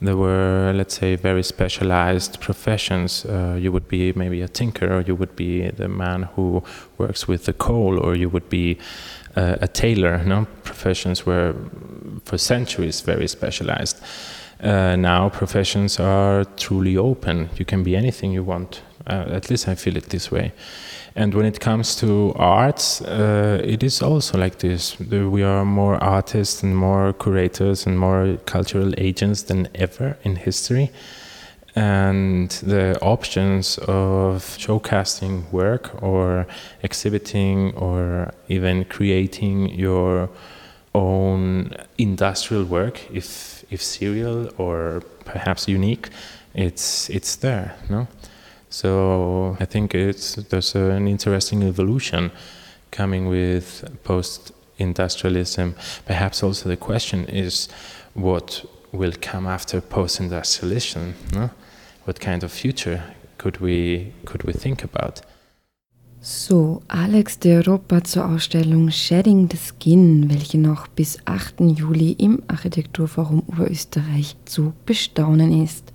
there 0.01 0.17
were, 0.17 0.73
let's 0.75 0.95
say, 0.95 1.17
very 1.17 1.43
specialized 1.43 2.41
professions. 2.41 3.27
Uh, 3.27 3.59
you 3.61 3.71
would 3.73 3.89
be 3.89 4.15
maybe 4.15 4.41
a 4.41 4.49
tinker, 4.49 4.91
or 4.91 5.03
you 5.03 5.15
would 5.15 5.37
be 5.37 5.69
the 5.71 5.89
man 5.89 6.23
who 6.35 6.63
works 6.97 7.29
with 7.29 7.45
the 7.45 7.53
coal, 7.53 7.99
or 7.99 8.17
you 8.17 8.31
would 8.31 8.49
be 8.49 8.79
uh, 9.37 9.57
a 9.61 9.69
tailor. 9.69 10.17
You 10.17 10.29
know? 10.29 10.47
Professions 10.65 11.27
were 11.27 11.55
for 12.25 12.39
centuries 12.39 13.03
very 13.03 13.29
specialized. 13.29 14.03
Uh, 14.63 14.97
now 14.97 15.29
professions 15.29 16.01
are 16.01 16.47
truly 16.57 16.97
open. 16.97 17.51
You 17.57 17.67
can 17.67 17.83
be 17.83 17.95
anything 17.95 18.33
you 18.33 18.43
want 18.43 18.81
at 19.09 19.51
least 19.51 19.69
I 19.69 19.75
feel 19.75 19.97
it 19.97 20.11
this 20.11 20.31
way. 20.31 20.53
And 21.15 21.35
when 21.35 21.47
it 21.47 21.59
comes 21.59 21.97
to 21.97 22.33
arts, 22.37 23.01
uh, 23.01 23.61
it 23.65 23.83
is 23.83 24.03
also 24.03 24.39
like 24.39 24.59
this. 24.59 24.99
We 25.01 25.43
are 25.43 25.65
more 25.65 25.97
artists 26.03 26.63
and 26.63 26.77
more 26.77 27.13
curators 27.13 27.87
and 27.87 27.99
more 27.99 28.37
cultural 28.47 28.93
agents 28.99 29.43
than 29.43 29.69
ever 29.75 30.17
in 30.23 30.37
history. 30.37 30.91
And 31.75 32.51
the 32.51 32.99
options 33.01 33.79
of 33.79 34.43
showcasting 34.59 35.51
work 35.53 36.03
or 36.03 36.47
exhibiting 36.83 37.75
or 37.75 38.33
even 38.49 38.85
creating 38.85 39.71
your 39.71 40.29
own 40.95 41.75
industrial 41.97 42.65
work, 42.65 43.01
if, 43.13 43.65
if 43.71 43.83
serial 43.83 44.51
or 44.57 45.03
perhaps 45.25 45.69
unique, 45.69 46.09
it's, 46.55 47.11
it's 47.11 47.37
there. 47.37 47.75
No? 47.89 48.09
So 48.71 49.57
I 49.61 49.65
think 49.65 49.95
it's 49.95 50.37
there's 50.37 50.75
an 50.75 51.09
interesting 51.09 51.63
evolution 51.63 52.31
coming 52.91 53.29
with 53.29 53.85
post-industrialism. 54.05 55.75
Perhaps 56.07 56.43
also 56.43 56.69
the 56.69 56.77
question 56.77 57.25
is 57.27 57.69
what 58.15 58.65
will 58.93 59.13
come 59.21 59.47
after 59.47 59.81
post-industrialism? 59.81 61.15
No? 61.33 61.51
What 62.05 62.21
kind 62.21 62.43
of 62.43 62.53
future 62.53 63.03
could 63.39 63.61
we 63.61 64.13
could 64.25 64.45
we 64.45 64.53
think 64.53 64.85
about? 64.85 65.23
So, 66.21 66.83
Alex 66.89 67.39
de 67.39 67.55
Europa 67.55 68.03
zur 68.03 68.29
Ausstellung 68.29 68.91
Shedding 68.91 69.49
the 69.49 69.57
Skin, 69.57 70.29
welche 70.29 70.59
noch 70.59 70.89
bis 70.89 71.19
8. 71.27 71.61
Juli 71.61 72.13
im 72.13 72.43
Architekturforum 72.49 73.45
Oberösterreich 73.47 74.35
zu 74.45 74.73
bestaunen 74.85 75.63
ist. 75.63 75.93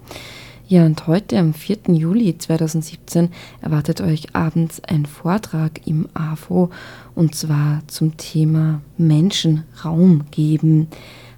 Ja, 0.74 0.88
und 0.88 1.06
heute 1.06 1.38
am 1.38 1.53
4. 1.53 1.89
Juli 1.89 2.36
2017 2.36 3.30
erwartet 3.62 4.01
euch 4.01 4.36
abends 4.36 4.82
ein 4.84 5.06
Vortrag 5.06 5.86
im 5.86 6.08
AFO 6.15 6.72
und 7.13 7.36
zwar 7.36 7.84
zum 7.86 8.18
Thema 8.18 8.82
Menschen 8.98 9.65
Raum 9.86 10.24
geben. 10.32 10.88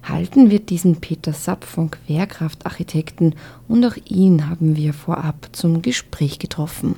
Halten 0.02 0.48
wir 0.48 0.60
diesen 0.60 1.02
Peter 1.02 1.34
Sapp 1.34 1.64
von 1.64 1.90
Querkraft 1.90 2.64
Architekten 2.64 3.34
und 3.68 3.84
auch 3.84 3.98
ihn 4.08 4.48
haben 4.48 4.74
wir 4.74 4.94
vorab 4.94 5.50
zum 5.52 5.82
Gespräch 5.82 6.38
getroffen. 6.38 6.94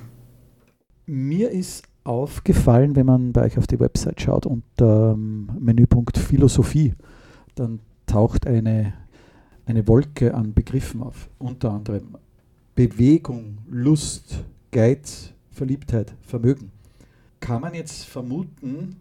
Mir 1.07 1.51
ist 1.51 1.87
aufgefallen, 2.05 2.95
wenn 2.95 3.07
man 3.07 3.33
bei 3.33 3.47
euch 3.47 3.59
auf 3.59 3.67
die 3.67 3.81
Website 3.81 4.21
schaut 4.21 4.47
unter 4.47 5.15
ähm, 5.15 5.51
Menüpunkt 5.59 6.17
Philosophie, 6.17 6.95
dann 7.57 7.81
taucht 8.07 8.47
eine, 8.47 8.93
eine 9.67 9.89
Wolke 9.89 10.35
an 10.35 10.55
Begriffen 10.55 11.03
auf. 11.03 11.29
Unter 11.39 11.73
anderem 11.73 12.17
Bewegung, 12.79 13.59
Lust, 13.69 14.45
Geiz, 14.71 15.33
Verliebtheit, 15.51 16.15
Vermögen. 16.21 16.71
Kann 17.41 17.61
man 17.61 17.75
jetzt 17.75 18.05
vermuten, 18.05 19.01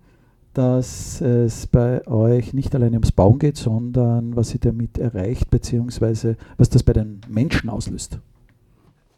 dass 0.56 1.22
es 1.22 1.68
bei 1.68 2.08
euch 2.08 2.54
nicht 2.54 2.74
allein 2.74 2.94
ums 2.94 3.12
Bauen 3.12 3.38
geht, 3.38 3.56
sondern 3.56 4.36
was 4.36 4.52
ihr 4.56 4.60
damit 4.60 4.98
erreicht, 4.98 5.52
beziehungsweise 5.52 6.38
was 6.58 6.72
das 6.72 6.82
bei 6.82 6.94
den 6.94 7.22
Menschen 7.28 7.70
auslöst? 7.70 8.18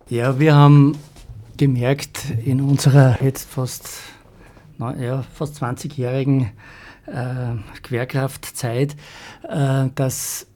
Ja, 0.09 0.37
wir 0.41 0.55
haben 0.55 0.97
gemerkt 1.55 2.25
in 2.43 2.59
unserer 2.59 3.17
jetzt 3.23 3.49
fast, 3.49 4.01
ja, 4.77 5.21
fast 5.21 5.63
20-jährigen 5.63 6.51
äh, 7.05 7.55
Querkraftzeit, 7.81 8.97
äh, 9.47 9.85
dass 9.95 10.48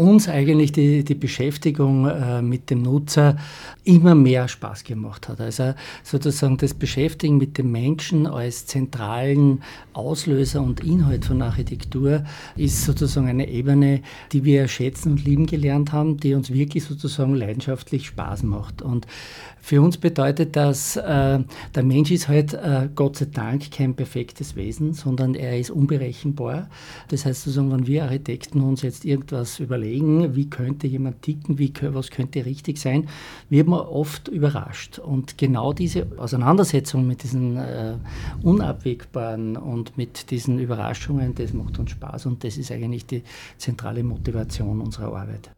uns 0.00 0.30
eigentlich 0.30 0.72
die, 0.72 1.04
die 1.04 1.14
Beschäftigung 1.14 2.06
äh, 2.06 2.40
mit 2.40 2.70
dem 2.70 2.80
Nutzer 2.80 3.36
immer 3.84 4.14
mehr 4.14 4.48
Spaß 4.48 4.84
gemacht 4.84 5.28
hat. 5.28 5.42
Also 5.42 5.74
sozusagen 6.02 6.56
das 6.56 6.72
Beschäftigen 6.72 7.36
mit 7.36 7.58
dem 7.58 7.70
Menschen 7.70 8.26
als 8.26 8.64
zentralen 8.64 9.62
Auslöser 9.92 10.62
und 10.62 10.80
Inhalt 10.80 11.26
von 11.26 11.42
Architektur 11.42 12.24
ist 12.56 12.82
sozusagen 12.82 13.28
eine 13.28 13.48
Ebene, 13.48 14.00
die 14.32 14.44
wir 14.44 14.68
schätzen 14.68 15.12
und 15.12 15.24
lieben 15.24 15.44
gelernt 15.44 15.92
haben, 15.92 16.16
die 16.16 16.32
uns 16.32 16.50
wirklich 16.50 16.84
sozusagen 16.84 17.34
leidenschaftlich 17.34 18.06
Spaß 18.06 18.42
macht. 18.44 18.80
Und 18.80 19.06
für 19.60 19.82
uns 19.82 19.98
bedeutet 19.98 20.56
das, 20.56 20.96
äh, 20.96 21.40
der 21.74 21.82
Mensch 21.82 22.10
ist 22.10 22.28
halt 22.28 22.54
äh, 22.54 22.88
Gott 22.94 23.16
sei 23.16 23.26
Dank 23.26 23.70
kein 23.70 23.94
perfektes 23.94 24.56
Wesen, 24.56 24.94
sondern 24.94 25.34
er 25.34 25.58
ist 25.58 25.70
unberechenbar. 25.70 26.70
Das 27.08 27.26
heißt 27.26 27.42
sozusagen, 27.42 27.70
wenn 27.70 27.86
wir 27.86 28.04
Architekten 28.04 28.62
uns 28.62 28.80
jetzt 28.80 29.04
irgendwas 29.04 29.58
überlegen, 29.60 29.89
wie 29.98 30.48
könnte 30.48 30.86
jemand 30.86 31.22
ticken, 31.22 31.58
wie, 31.58 31.72
was 31.80 32.10
könnte 32.10 32.44
richtig 32.44 32.78
sein, 32.78 33.08
wird 33.48 33.68
man 33.68 33.80
oft 33.80 34.28
überrascht. 34.28 34.98
Und 34.98 35.38
genau 35.38 35.72
diese 35.72 36.06
Auseinandersetzung 36.16 37.06
mit 37.06 37.22
diesen 37.22 37.56
äh, 37.56 37.96
Unabwegbaren 38.42 39.56
und 39.56 39.96
mit 39.96 40.30
diesen 40.30 40.58
Überraschungen, 40.58 41.34
das 41.34 41.52
macht 41.52 41.78
uns 41.78 41.90
Spaß 41.90 42.26
und 42.26 42.44
das 42.44 42.56
ist 42.56 42.70
eigentlich 42.72 43.06
die 43.06 43.22
zentrale 43.58 44.02
Motivation 44.02 44.80
unserer 44.80 45.16
Arbeit. 45.16 45.50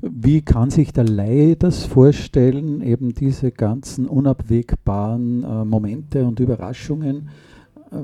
Wie 0.00 0.40
kann 0.42 0.70
sich 0.70 0.92
der 0.92 1.04
Laie 1.04 1.56
das 1.56 1.84
vorstellen, 1.84 2.80
eben 2.80 3.14
diese 3.14 3.52
ganzen 3.52 4.06
unabwegbaren 4.06 5.44
äh, 5.44 5.64
Momente 5.64 6.24
und 6.24 6.40
Überraschungen, 6.40 7.28
äh, 7.92 7.96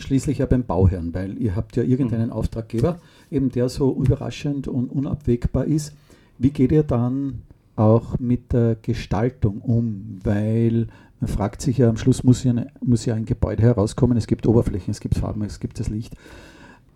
schließlich 0.00 0.38
ja 0.38 0.46
beim 0.46 0.64
Bauherrn, 0.64 1.14
weil 1.14 1.40
ihr 1.40 1.56
habt 1.56 1.76
ja 1.76 1.82
irgendeinen 1.82 2.26
mhm. 2.26 2.32
Auftraggeber, 2.32 2.98
eben 3.30 3.50
der 3.50 3.68
so 3.68 3.94
überraschend 3.94 4.68
und 4.68 4.90
unabwegbar 4.90 5.64
ist. 5.64 5.94
Wie 6.38 6.50
geht 6.50 6.72
ihr 6.72 6.82
dann 6.82 7.42
auch 7.76 8.18
mit 8.18 8.52
der 8.52 8.76
Gestaltung 8.80 9.60
um? 9.60 10.18
Weil 10.22 10.88
man 11.20 11.28
fragt 11.28 11.62
sich 11.62 11.78
ja, 11.78 11.88
am 11.88 11.96
Schluss 11.96 12.24
muss 12.24 12.44
ja, 12.44 12.50
eine, 12.50 12.68
muss 12.84 13.06
ja 13.06 13.14
ein 13.14 13.24
Gebäude 13.24 13.62
herauskommen, 13.62 14.16
es 14.16 14.26
gibt 14.26 14.46
Oberflächen, 14.46 14.90
es 14.90 15.00
gibt 15.00 15.16
Farben, 15.16 15.42
es 15.44 15.60
gibt 15.60 15.80
das 15.80 15.88
Licht. 15.88 16.14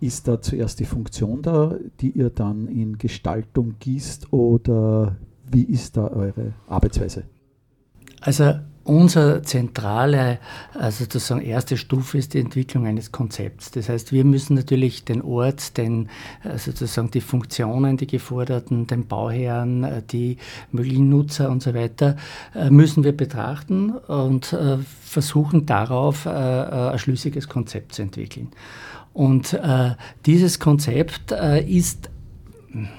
Ist 0.00 0.28
da 0.28 0.40
zuerst 0.40 0.80
die 0.80 0.86
Funktion 0.86 1.42
da, 1.42 1.76
die 2.00 2.10
ihr 2.10 2.30
dann 2.30 2.68
in 2.68 2.98
Gestaltung 2.98 3.74
gießt 3.80 4.32
oder 4.32 5.16
wie 5.50 5.64
ist 5.64 5.96
da 5.96 6.08
eure 6.08 6.52
Arbeitsweise? 6.68 7.24
Also 8.20 8.54
Unsere 8.90 9.42
zentrale, 9.42 10.40
also 10.74 11.04
sozusagen 11.04 11.42
erste 11.42 11.76
Stufe 11.76 12.18
ist 12.18 12.34
die 12.34 12.40
Entwicklung 12.40 12.86
eines 12.86 13.12
Konzepts. 13.12 13.70
Das 13.70 13.88
heißt, 13.88 14.10
wir 14.10 14.24
müssen 14.24 14.56
natürlich 14.56 15.04
den 15.04 15.22
Ort, 15.22 15.76
den, 15.76 16.08
äh, 16.42 16.58
sozusagen 16.58 17.08
die 17.12 17.20
Funktionen, 17.20 17.98
die 17.98 18.08
geforderten, 18.08 18.88
den 18.88 19.06
Bauherren, 19.06 19.84
äh, 19.84 20.02
die 20.10 20.38
möglichen 20.72 21.08
Nutzer 21.08 21.50
und 21.50 21.62
so 21.62 21.72
weiter, 21.72 22.16
äh, 22.52 22.68
müssen 22.68 23.04
wir 23.04 23.16
betrachten 23.16 23.90
und 23.90 24.56
versuchen 25.04 25.66
darauf 25.66 26.26
ein 26.26 26.98
schlüssiges 26.98 27.48
Konzept 27.48 27.94
zu 27.94 28.02
entwickeln. 28.02 28.48
Und 29.12 29.58
dieses 30.26 30.58
Konzept 30.58 31.32
ist 31.32 32.09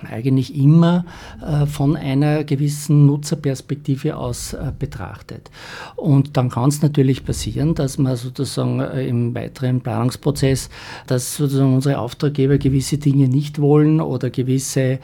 eigentlich 0.10 0.56
immer 0.56 1.06
äh, 1.42 1.66
von 1.66 1.96
einer 1.96 2.44
gewissen 2.44 3.06
Nutzerperspektive 3.06 4.18
aus 4.18 4.54
äh, 4.54 4.72
betrachtet. 4.78 5.50
Und 5.96 6.36
dann 6.36 6.50
kann 6.50 6.70
es 6.70 6.82
natürlich 6.82 7.24
passieren, 7.24 7.74
dass 7.76 7.98
man 7.98 8.16
sozusagen 8.16 8.82
äh, 8.82 9.08
im 9.08 9.34
weiteren 9.34 9.82
Planungsprozess, 9.82 10.70
dass 11.08 11.36
sozusagen 11.36 11.74
unsere 11.76 12.00
Auftraggeber 12.00 12.58
gewisse 12.58 12.98
Dinge 12.98 13.28
nicht 13.28 13.60
wollen 13.60 14.02
oder 14.02 14.30
gewisse 14.30 15.00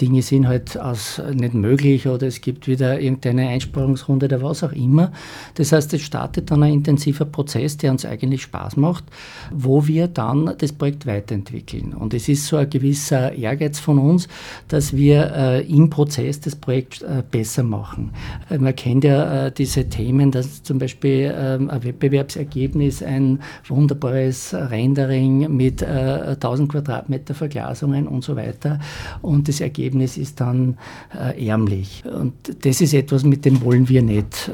Dinge 0.00 0.22
sind 0.22 0.48
halt 0.48 0.76
als 0.76 1.20
nicht 1.32 1.54
möglich 1.54 2.06
oder 2.06 2.26
es 2.26 2.40
gibt 2.40 2.66
wieder 2.66 3.00
irgendeine 3.00 3.48
Einsparungsrunde 3.48 4.26
oder 4.26 4.42
was 4.42 4.62
auch 4.64 4.72
immer. 4.72 5.12
Das 5.54 5.72
heißt, 5.72 5.92
es 5.94 6.02
startet 6.02 6.50
dann 6.50 6.62
ein 6.62 6.72
intensiver 6.72 7.24
Prozess, 7.24 7.76
der 7.76 7.92
uns 7.92 8.04
eigentlich 8.04 8.42
Spaß 8.42 8.76
macht, 8.76 9.04
wo 9.52 9.86
wir 9.86 10.08
dann 10.08 10.54
das 10.58 10.72
Projekt 10.72 11.06
weiterentwickeln. 11.06 11.92
Und 11.92 12.14
es 12.14 12.28
ist 12.28 12.46
so 12.46 12.56
ein 12.56 12.68
gewisser 12.70 13.32
Ehrgeiz 13.32 13.78
von 13.78 13.89
von 13.90 13.98
uns, 13.98 14.28
dass 14.68 14.94
wir 14.94 15.32
äh, 15.34 15.66
im 15.66 15.90
Prozess 15.90 16.38
das 16.38 16.54
Projekt 16.54 17.02
äh, 17.02 17.24
besser 17.28 17.64
machen. 17.64 18.12
Äh, 18.48 18.58
man 18.58 18.76
kennt 18.76 19.02
ja 19.02 19.46
äh, 19.46 19.52
diese 19.52 19.88
Themen, 19.88 20.30
dass 20.30 20.62
zum 20.62 20.78
Beispiel 20.78 21.34
ähm, 21.36 21.68
ein 21.70 21.82
Wettbewerbsergebnis, 21.82 23.02
ein 23.02 23.40
wunderbares 23.66 24.54
Rendering 24.54 25.56
mit 25.56 25.82
1000 25.82 26.38
äh, 26.40 26.72
Quadratmeter 26.72 27.34
Verglasungen 27.34 28.06
und 28.06 28.22
so 28.22 28.36
weiter 28.36 28.78
und 29.22 29.48
das 29.48 29.60
Ergebnis 29.60 30.16
ist 30.16 30.40
dann 30.40 30.78
äh, 31.12 31.48
ärmlich. 31.48 32.04
Und 32.04 32.34
das 32.64 32.80
ist 32.80 32.94
etwas, 32.94 33.24
mit 33.24 33.44
dem 33.44 33.60
wollen 33.62 33.88
wir 33.88 34.02
nicht 34.02 34.50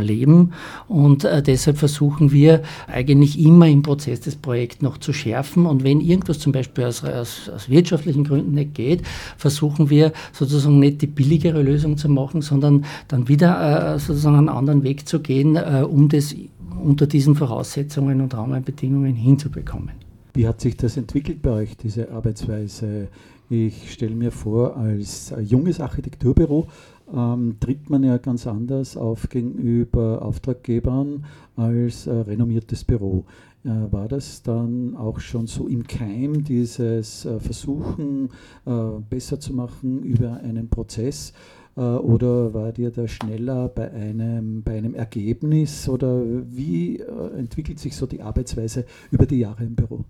leben 0.00 0.52
und 0.86 1.24
deshalb 1.24 1.76
versuchen 1.76 2.32
wir 2.32 2.62
eigentlich 2.86 3.38
immer 3.38 3.68
im 3.68 3.82
Prozess 3.82 4.20
das 4.20 4.36
Projekt 4.36 4.82
noch 4.82 4.96
zu 4.98 5.12
schärfen 5.12 5.66
und 5.66 5.84
wenn 5.84 6.00
irgendwas 6.00 6.38
zum 6.38 6.52
Beispiel 6.52 6.84
aus, 6.84 7.04
aus, 7.04 7.50
aus 7.54 7.68
wirtschaftlichen 7.68 8.24
Gründen 8.24 8.52
nicht 8.52 8.77
geht, 8.78 9.02
versuchen 9.36 9.90
wir 9.90 10.12
sozusagen 10.32 10.78
nicht 10.78 11.02
die 11.02 11.08
billigere 11.08 11.60
Lösung 11.60 11.98
zu 11.98 12.08
machen, 12.08 12.40
sondern 12.40 12.84
dann 13.08 13.28
wieder 13.28 13.94
äh, 13.94 13.98
sozusagen 13.98 14.36
einen 14.36 14.48
anderen 14.48 14.84
Weg 14.84 15.08
zu 15.08 15.20
gehen, 15.20 15.56
äh, 15.56 15.84
um 15.86 16.08
das 16.08 16.34
unter 16.82 17.06
diesen 17.06 17.34
Voraussetzungen 17.34 18.20
und 18.20 18.32
Rahmenbedingungen 18.34 19.14
hinzubekommen. 19.14 19.90
Wie 20.34 20.46
hat 20.46 20.60
sich 20.60 20.76
das 20.76 20.96
entwickelt 20.96 21.42
bei 21.42 21.50
euch, 21.50 21.76
diese 21.76 22.12
Arbeitsweise? 22.12 23.08
Ich 23.50 23.92
stelle 23.92 24.14
mir 24.14 24.30
vor, 24.30 24.76
als 24.76 25.34
junges 25.40 25.80
Architekturbüro 25.80 26.68
ähm, 27.14 27.56
tritt 27.60 27.90
man 27.90 28.02
ja 28.02 28.18
ganz 28.18 28.46
anders 28.46 28.96
auf 28.96 29.28
gegenüber 29.28 30.22
Auftraggebern 30.22 31.24
als 31.56 32.06
äh, 32.06 32.12
renommiertes 32.12 32.84
Büro. 32.84 33.24
Äh, 33.64 33.92
war 33.92 34.08
das 34.08 34.42
dann 34.42 34.96
auch 34.96 35.20
schon 35.20 35.46
so 35.46 35.66
im 35.66 35.86
Keim, 35.86 36.44
dieses 36.44 37.24
äh, 37.24 37.40
Versuchen 37.40 38.30
äh, 38.64 38.70
besser 39.10 39.40
zu 39.40 39.52
machen 39.52 40.02
über 40.02 40.34
einen 40.34 40.68
Prozess? 40.68 41.32
Oder 41.76 42.52
war 42.54 42.72
dir 42.72 42.90
da 42.90 43.06
schneller 43.06 43.68
bei 43.68 43.88
einem, 43.92 44.64
bei 44.64 44.76
einem 44.76 44.94
Ergebnis? 44.94 45.88
Oder 45.88 46.24
wie 46.50 46.98
entwickelt 46.98 47.78
sich 47.78 47.94
so 47.94 48.04
die 48.04 48.20
Arbeitsweise 48.20 48.84
über 49.12 49.26
die 49.26 49.38
Jahre 49.38 49.62
im 49.62 49.76
Büro? 49.76 50.04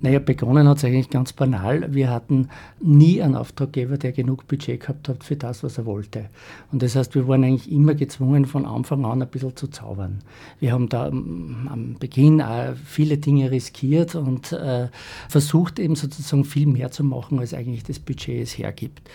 Naja, 0.00 0.18
begonnen 0.18 0.68
hat 0.68 0.76
es 0.76 0.84
eigentlich 0.84 1.08
ganz 1.08 1.32
banal. 1.32 1.94
Wir 1.94 2.10
hatten 2.10 2.48
nie 2.80 3.22
einen 3.22 3.34
Auftraggeber, 3.34 3.96
der 3.96 4.12
genug 4.12 4.46
Budget 4.46 4.80
gehabt 4.80 5.08
hat 5.08 5.24
für 5.24 5.36
das, 5.36 5.62
was 5.62 5.78
er 5.78 5.86
wollte. 5.86 6.26
Und 6.70 6.82
das 6.82 6.96
heißt, 6.96 7.14
wir 7.14 7.26
waren 7.28 7.44
eigentlich 7.44 7.72
immer 7.72 7.94
gezwungen, 7.94 8.44
von 8.44 8.66
Anfang 8.66 9.06
an 9.06 9.22
ein 9.22 9.28
bisschen 9.28 9.56
zu 9.56 9.68
zaubern. 9.68 10.18
Wir 10.60 10.72
haben 10.72 10.90
da 10.90 11.06
am 11.06 11.96
Beginn 11.98 12.42
auch 12.42 12.74
viele 12.84 13.16
Dinge 13.16 13.50
riskiert 13.50 14.14
und 14.14 14.52
äh, 14.52 14.88
versucht 15.30 15.78
eben 15.78 15.96
sozusagen 15.96 16.44
viel 16.44 16.66
mehr 16.66 16.90
zu 16.90 17.02
machen, 17.02 17.38
als 17.38 17.54
eigentlich 17.54 17.84
das 17.84 17.98
Budget 17.98 18.42
es 18.42 18.58
hergibt. 18.58 19.08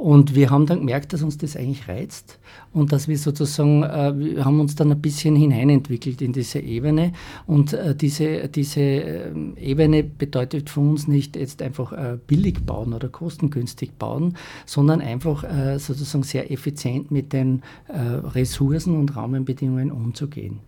Und 0.00 0.34
wir 0.34 0.48
haben 0.48 0.64
dann 0.64 0.78
gemerkt, 0.78 1.12
dass 1.12 1.22
uns 1.22 1.36
das 1.36 1.56
eigentlich 1.56 1.86
reizt 1.86 2.38
und 2.72 2.90
dass 2.90 3.06
wir 3.06 3.18
sozusagen, 3.18 3.82
äh, 3.82 4.18
wir 4.18 4.44
haben 4.46 4.58
uns 4.58 4.74
dann 4.74 4.90
ein 4.90 5.02
bisschen 5.02 5.36
hineinentwickelt 5.36 6.22
in 6.22 6.32
diese 6.32 6.58
Ebene. 6.58 7.12
Und 7.46 7.74
äh, 7.74 7.94
diese, 7.94 8.48
diese 8.48 8.80
äh, 8.80 9.30
Ebene 9.60 10.02
bedeutet 10.02 10.70
für 10.70 10.80
uns 10.80 11.06
nicht 11.06 11.36
jetzt 11.36 11.60
einfach 11.60 11.92
äh, 11.92 12.16
billig 12.26 12.64
bauen 12.64 12.94
oder 12.94 13.10
kostengünstig 13.10 13.92
bauen, 13.98 14.38
sondern 14.64 15.02
einfach 15.02 15.44
äh, 15.44 15.78
sozusagen 15.78 16.24
sehr 16.24 16.50
effizient 16.50 17.10
mit 17.10 17.34
den 17.34 17.60
äh, 17.88 18.00
Ressourcen 18.00 18.96
und 18.96 19.14
Rahmenbedingungen 19.14 19.92
umzugehen. 19.92 20.60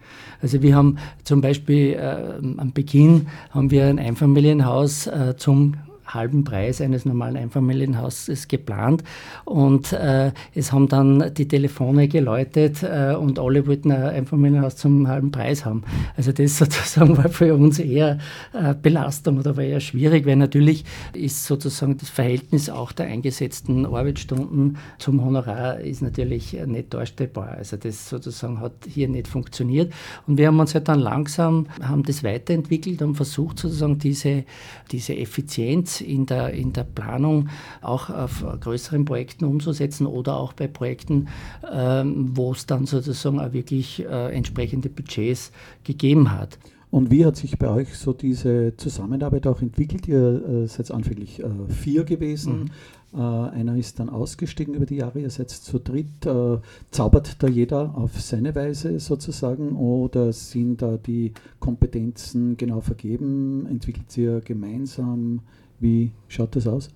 Also 0.42 0.60
wir 0.60 0.76
haben 0.76 0.98
zum 1.24 1.40
Beispiel 1.40 1.98
am 1.98 2.72
Beginn 2.72 3.28
haben 3.50 3.70
wir 3.70 3.86
ein 3.86 3.98
Einfamilienhaus 3.98 5.08
zum 5.36 5.74
halben 6.06 6.44
Preis 6.44 6.80
eines 6.80 7.04
normalen 7.04 7.36
Einfamilienhauses 7.36 8.48
geplant. 8.48 9.02
Und 9.44 9.92
äh, 9.92 10.32
es 10.54 10.72
haben 10.72 10.88
dann 10.88 11.32
die 11.34 11.48
Telefone 11.48 12.08
geläutet 12.08 12.82
äh, 12.82 13.14
und 13.14 13.38
alle 13.38 13.66
wollten 13.66 13.92
ein 13.92 14.02
Einfamilienhaus 14.02 14.76
zum 14.76 15.08
halben 15.08 15.30
Preis 15.30 15.64
haben. 15.64 15.82
Also 16.16 16.32
das 16.32 16.58
sozusagen 16.62 17.16
war 17.16 17.28
für 17.28 17.54
uns 17.54 17.78
eher 17.78 18.18
äh, 18.52 18.74
Belastung 18.74 19.38
oder 19.38 19.56
war 19.56 19.64
eher 19.64 19.80
schwierig, 19.80 20.26
weil 20.26 20.36
natürlich 20.36 20.84
ist 21.12 21.44
sozusagen 21.46 21.96
das 21.96 22.10
Verhältnis 22.10 22.68
auch 22.68 22.92
der 22.92 23.06
eingesetzten 23.06 23.86
Arbeitsstunden 23.86 24.78
zum 24.98 25.24
Honorar 25.24 25.80
ist 25.80 26.02
natürlich 26.02 26.56
nicht 26.66 26.94
darstellbar. 26.94 27.52
Also 27.52 27.76
das 27.76 28.08
sozusagen 28.08 28.60
hat 28.60 28.72
hier 28.86 29.08
nicht 29.08 29.28
funktioniert. 29.28 29.92
Und 30.26 30.38
wir 30.38 30.48
haben 30.48 30.58
uns 30.60 30.74
halt 30.74 30.88
dann 30.88 31.00
langsam, 31.00 31.66
haben 31.80 32.02
das 32.02 32.24
weiterentwickelt 32.24 33.02
und 33.02 33.14
versucht 33.14 33.58
sozusagen 33.58 33.98
diese, 33.98 34.44
diese 34.90 35.16
Effizienz 35.16 36.01
in 36.02 36.26
der, 36.26 36.52
in 36.52 36.72
der 36.72 36.84
Planung 36.84 37.48
auch 37.80 38.10
auf 38.10 38.44
größeren 38.60 39.04
Projekten 39.04 39.44
umzusetzen 39.44 40.06
oder 40.06 40.36
auch 40.36 40.52
bei 40.52 40.66
Projekten, 40.66 41.28
ähm, 41.72 42.32
wo 42.34 42.52
es 42.52 42.66
dann 42.66 42.86
sozusagen 42.86 43.40
auch 43.40 43.52
wirklich 43.52 44.04
äh, 44.04 44.34
entsprechende 44.34 44.88
Budgets 44.88 45.52
gegeben 45.84 46.32
hat. 46.32 46.58
Und 46.92 47.10
wie 47.10 47.24
hat 47.24 47.36
sich 47.36 47.58
bei 47.58 47.70
euch 47.70 47.96
so 47.96 48.12
diese 48.12 48.76
Zusammenarbeit 48.76 49.46
auch 49.46 49.62
entwickelt? 49.62 50.06
Ihr 50.06 50.64
äh, 50.64 50.66
seid 50.66 50.90
anfänglich 50.90 51.42
äh, 51.42 51.46
vier 51.68 52.04
gewesen. 52.04 52.64
Mhm. 52.64 52.70
Äh, 53.14 53.18
einer 53.18 53.76
ist 53.76 53.98
dann 53.98 54.10
ausgestiegen 54.10 54.74
über 54.74 54.84
die 54.84 54.96
Jahre, 54.96 55.20
ihr 55.20 55.30
seid 55.30 55.48
zu 55.48 55.78
dritt. 55.78 56.26
Äh, 56.26 56.58
zaubert 56.90 57.42
da 57.42 57.48
jeder 57.48 57.96
auf 57.96 58.20
seine 58.20 58.54
Weise 58.54 59.00
sozusagen 59.00 59.72
oder 59.72 60.34
sind 60.34 60.82
da 60.82 60.98
die 60.98 61.32
Kompetenzen 61.60 62.58
genau 62.58 62.82
vergeben? 62.82 63.66
Entwickelt 63.70 64.14
ihr 64.18 64.40
gemeinsam? 64.40 65.40
Wie 65.82 66.12
schaut 66.28 66.54
das 66.54 66.66
aus? 66.66 66.88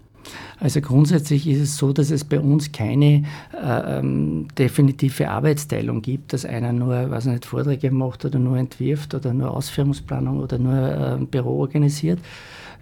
Also 0.59 0.81
grundsätzlich 0.81 1.47
ist 1.47 1.61
es 1.61 1.77
so, 1.77 1.93
dass 1.93 2.11
es 2.11 2.25
bei 2.25 2.41
uns 2.41 2.73
keine 2.73 3.25
äh, 3.53 3.99
ähm, 3.99 4.47
definitive 4.59 5.29
Arbeitsteilung 5.29 6.03
gibt, 6.03 6.33
dass 6.33 6.45
einer 6.45 6.73
nur, 6.73 7.11
was 7.11 7.27
nicht, 7.27 7.45
Vorträge 7.45 7.91
macht 7.91 8.25
oder 8.25 8.39
nur 8.39 8.57
entwirft 8.57 9.15
oder 9.15 9.35
nur 9.35 9.51
Ausführungsplanung 9.51 10.39
oder 10.39 10.59
nur 10.59 10.75
äh, 10.75 11.15
ein 11.15 11.27
Büro 11.27 11.61
organisiert, 11.61 12.21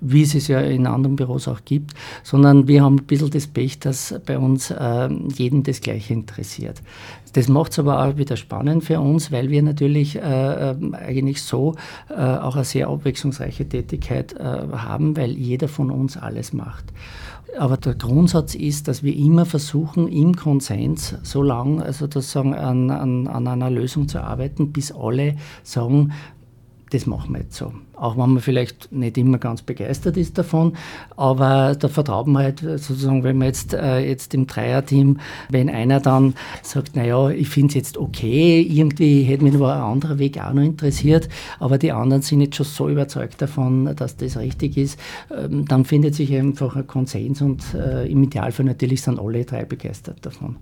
wie 0.01 0.23
es 0.23 0.35
es 0.35 0.49
ja 0.49 0.61
in 0.61 0.87
anderen 0.87 1.17
Büros 1.17 1.49
auch 1.49 1.61
gibt, 1.65 1.95
sondern 2.23 2.69
wir 2.69 2.83
haben 2.83 2.97
ein 2.97 3.05
bisschen 3.05 3.31
das 3.31 3.47
Pech, 3.47 3.79
dass 3.79 4.15
bei 4.27 4.39
uns 4.39 4.71
äh, 4.71 5.09
jeden 5.35 5.63
das 5.63 5.81
Gleiche 5.81 6.13
interessiert. 6.13 6.83
Das 7.35 7.49
macht 7.49 7.73
es 7.73 7.81
aber 7.81 8.05
auch 8.05 8.17
wieder 8.17 8.37
spannend 8.37 8.85
für 8.85 9.01
uns, 9.01 9.33
weil 9.33 9.51
wir 9.51 9.63
natürlich 9.63 10.17
äh, 10.17 10.71
ähm, 10.71 10.95
eigentlich 10.95 11.43
so 11.43 11.75
äh, 12.09 12.15
auch 12.15 12.55
eine 12.55 12.65
sehr 12.65 12.89
abwechslungsreiche 12.89 13.69
Tätigkeit 13.69 14.35
äh, 14.35 14.45
haben, 14.45 15.17
weil 15.17 15.33
jeder 15.33 15.67
von 15.67 15.91
uns 15.91 16.17
alles 16.17 16.53
macht. 16.53 16.85
Aber 17.59 17.77
der 17.77 17.95
Grundsatz 17.95 18.55
ist, 18.55 18.89
dass 18.89 19.03
wir 19.03 19.15
immer 19.15 19.47
versuchen, 19.47 20.09
im 20.09 20.35
Konsens 20.35 21.17
so 21.23 21.43
lange 21.43 21.85
also 21.85 22.07
sozusagen 22.07 22.55
an, 22.55 22.91
an, 22.91 23.29
an 23.29 23.47
einer 23.47 23.71
Lösung 23.71 24.09
zu 24.09 24.21
arbeiten, 24.23 24.73
bis 24.73 24.91
alle 24.91 25.37
sagen, 25.63 26.13
das 26.95 27.07
machen 27.07 27.35
wir 27.35 27.41
jetzt 27.41 27.57
so. 27.57 27.73
Auch 27.95 28.17
wenn 28.17 28.31
man 28.35 28.41
vielleicht 28.41 28.93
nicht 28.93 29.19
immer 29.19 29.39
ganz 29.39 29.63
begeistert 29.63 30.17
ist 30.17 30.39
davon, 30.39 30.77
aber 31.17 31.75
da 31.79 31.89
vertraut 31.89 32.29
man 32.29 32.45
halt 32.45 32.61
sozusagen, 32.61 33.25
wenn 33.25 33.39
man 33.39 33.49
jetzt, 33.49 33.75
äh, 33.75 33.99
jetzt 33.99 34.33
im 34.35 34.47
Dreierteam, 34.47 35.19
wenn 35.49 35.69
einer 35.69 36.01
dann 36.01 36.35
sagt, 36.63 36.95
naja, 36.95 37.31
ich 37.31 37.49
finde 37.49 37.69
es 37.69 37.75
jetzt 37.75 37.99
okay, 37.99 38.61
irgendwie 38.61 39.23
hätte 39.23 39.43
mich 39.43 39.55
nur 39.55 39.73
ein 39.73 39.81
anderer 39.81 40.19
Weg 40.19 40.39
auch 40.41 40.53
noch 40.53 40.63
interessiert, 40.63 41.29
aber 41.59 41.79
die 41.79 41.91
anderen 41.91 42.23
sind 42.23 42.41
jetzt 42.41 42.57
schon 42.57 42.67
so 42.67 42.89
überzeugt 42.89 43.43
davon, 43.43 43.95
dass 43.97 44.17
das 44.17 44.37
richtig 44.37 44.77
ist, 44.77 44.99
ähm, 45.37 45.67
dann 45.67 45.85
findet 45.85 46.15
sich 46.15 46.33
einfach 46.35 46.77
ein 46.77 46.87
Konsens 46.87 47.43
und 47.43 47.75
äh, 47.75 48.07
im 48.07 48.23
Idealfall 48.23 48.67
natürlich 48.67 49.03
sind 49.03 49.19
alle 49.19 49.45
drei 49.45 49.65
begeistert 49.65 50.25
davon. 50.25 50.57